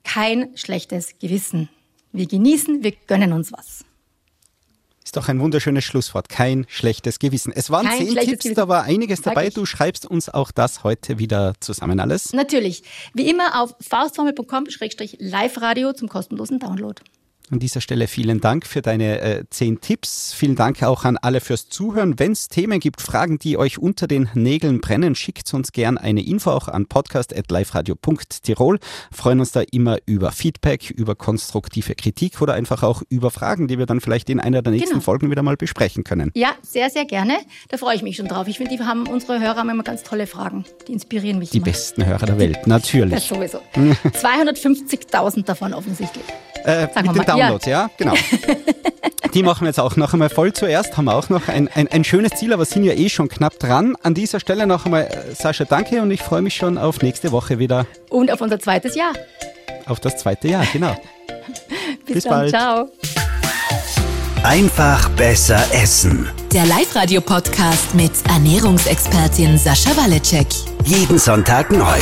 Kein 0.04 0.56
schlechtes 0.56 1.18
Gewissen. 1.18 1.68
Wir 2.12 2.26
genießen, 2.26 2.84
wir 2.84 2.92
gönnen 3.06 3.32
uns 3.32 3.52
was. 3.52 3.84
Ist 5.04 5.16
doch 5.16 5.28
ein 5.28 5.40
wunderschönes 5.40 5.84
Schlusswort. 5.84 6.30
Kein 6.30 6.64
schlechtes 6.68 7.18
Gewissen. 7.18 7.52
Es 7.54 7.70
waren 7.70 7.86
Kein 7.86 7.98
zehn 7.98 8.14
Tipps, 8.14 8.44
Gewissen. 8.44 8.54
da 8.54 8.68
war 8.68 8.84
einiges 8.84 9.20
dabei. 9.20 9.50
Du 9.50 9.66
schreibst 9.66 10.06
uns 10.06 10.30
auch 10.30 10.50
das 10.50 10.82
heute 10.82 11.18
wieder 11.18 11.52
zusammen 11.60 12.00
alles. 12.00 12.32
Natürlich. 12.32 12.84
Wie 13.12 13.28
immer 13.28 13.60
auf 13.60 13.74
faustformel.com-live-radio 13.80 15.92
zum 15.92 16.08
kostenlosen 16.08 16.58
Download. 16.58 17.02
An 17.54 17.60
dieser 17.60 17.80
Stelle 17.80 18.08
vielen 18.08 18.40
Dank 18.40 18.66
für 18.66 18.82
deine 18.82 19.20
äh, 19.20 19.44
zehn 19.48 19.80
Tipps. 19.80 20.32
Vielen 20.34 20.56
Dank 20.56 20.82
auch 20.82 21.04
an 21.04 21.16
alle 21.16 21.40
fürs 21.40 21.68
Zuhören. 21.68 22.18
Wenn 22.18 22.32
es 22.32 22.48
Themen 22.48 22.80
gibt, 22.80 23.00
Fragen, 23.00 23.38
die 23.38 23.56
euch 23.56 23.78
unter 23.78 24.08
den 24.08 24.28
Nägeln 24.34 24.80
brennen, 24.80 25.14
schickt 25.14 25.54
uns 25.54 25.70
gern 25.70 25.96
eine 25.96 26.26
Info 26.26 26.50
auch 26.50 26.66
an 26.66 26.86
podcast.liveradio.tirol. 26.86 28.80
Freuen 29.12 29.38
uns 29.38 29.52
da 29.52 29.62
immer 29.70 29.98
über 30.04 30.32
Feedback, 30.32 30.90
über 30.90 31.14
konstruktive 31.14 31.94
Kritik 31.94 32.42
oder 32.42 32.54
einfach 32.54 32.82
auch 32.82 33.02
über 33.08 33.30
Fragen, 33.30 33.68
die 33.68 33.78
wir 33.78 33.86
dann 33.86 34.00
vielleicht 34.00 34.30
in 34.30 34.40
einer 34.40 34.60
der 34.60 34.72
nächsten 34.72 34.90
Genau. 34.94 35.02
Folgen 35.04 35.30
wieder 35.30 35.44
mal 35.44 35.56
besprechen 35.56 36.02
können. 36.02 36.32
Ja, 36.34 36.56
sehr, 36.62 36.90
sehr 36.90 37.04
gerne. 37.04 37.36
Da 37.68 37.76
freue 37.76 37.94
ich 37.94 38.02
mich 38.02 38.16
schon 38.16 38.26
drauf. 38.26 38.48
Ich 38.48 38.56
finde, 38.56 38.76
die 38.76 38.82
haben 38.82 39.06
unsere 39.06 39.38
Hörer 39.38 39.58
haben 39.58 39.70
immer 39.70 39.84
ganz 39.84 40.02
tolle 40.02 40.26
Fragen. 40.26 40.64
Die 40.88 40.92
inspirieren 40.92 41.38
mich 41.38 41.50
Die 41.50 41.58
immer. 41.58 41.66
besten 41.66 42.04
Hörer 42.04 42.26
der 42.26 42.36
Welt, 42.40 42.66
natürlich. 42.66 43.14
Das 43.14 43.28
sowieso. 43.28 43.58
250.000 43.76 45.44
davon 45.44 45.72
offensichtlich. 45.72 46.24
Äh, 46.64 46.88
Sagen 46.94 47.14
wir 47.14 47.22
mal, 47.26 47.38
ja. 47.38 47.43
Downloads, 47.46 47.66
ja, 47.66 47.90
genau. 47.96 48.14
Die 49.34 49.42
machen 49.42 49.62
wir 49.62 49.68
jetzt 49.68 49.80
auch 49.80 49.96
noch 49.96 50.12
einmal 50.12 50.28
voll 50.28 50.52
zuerst. 50.52 50.96
Haben 50.96 51.06
wir 51.06 51.14
auch 51.16 51.28
noch 51.28 51.48
ein, 51.48 51.68
ein, 51.74 51.88
ein 51.88 52.04
schönes 52.04 52.32
Ziel, 52.32 52.52
aber 52.52 52.64
sind 52.64 52.84
ja 52.84 52.92
eh 52.92 53.08
schon 53.08 53.28
knapp 53.28 53.58
dran. 53.58 53.96
An 54.02 54.14
dieser 54.14 54.38
Stelle 54.38 54.64
noch 54.66 54.84
einmal, 54.84 55.02
äh, 55.06 55.34
Sascha, 55.34 55.64
danke 55.64 56.00
und 56.02 56.10
ich 56.12 56.22
freue 56.22 56.40
mich 56.42 56.54
schon 56.54 56.78
auf 56.78 57.02
nächste 57.02 57.32
Woche 57.32 57.58
wieder 57.58 57.86
Und 58.10 58.30
auf 58.30 58.40
unser 58.40 58.60
zweites 58.60 58.94
Jahr. 58.94 59.12
auf 59.86 59.98
das 60.00 60.18
zweite 60.18 60.46
Jahr. 60.48 60.64
Genau. 60.72 60.96
Bis, 62.06 62.14
Bis 62.14 62.24
dann. 62.24 62.32
bald. 62.32 62.50
Ciao. 62.50 62.88
Einfach 64.44 65.08
besser 65.10 65.64
essen. 65.72 66.28
Der 66.52 66.66
Live-Radio-Podcast 66.66 67.94
mit 67.94 68.12
Ernährungsexpertin 68.28 69.56
Sascha 69.58 69.96
Waleczek. 69.96 70.46
Jeden 70.84 71.18
Sonntag 71.18 71.70
neu. 71.70 71.98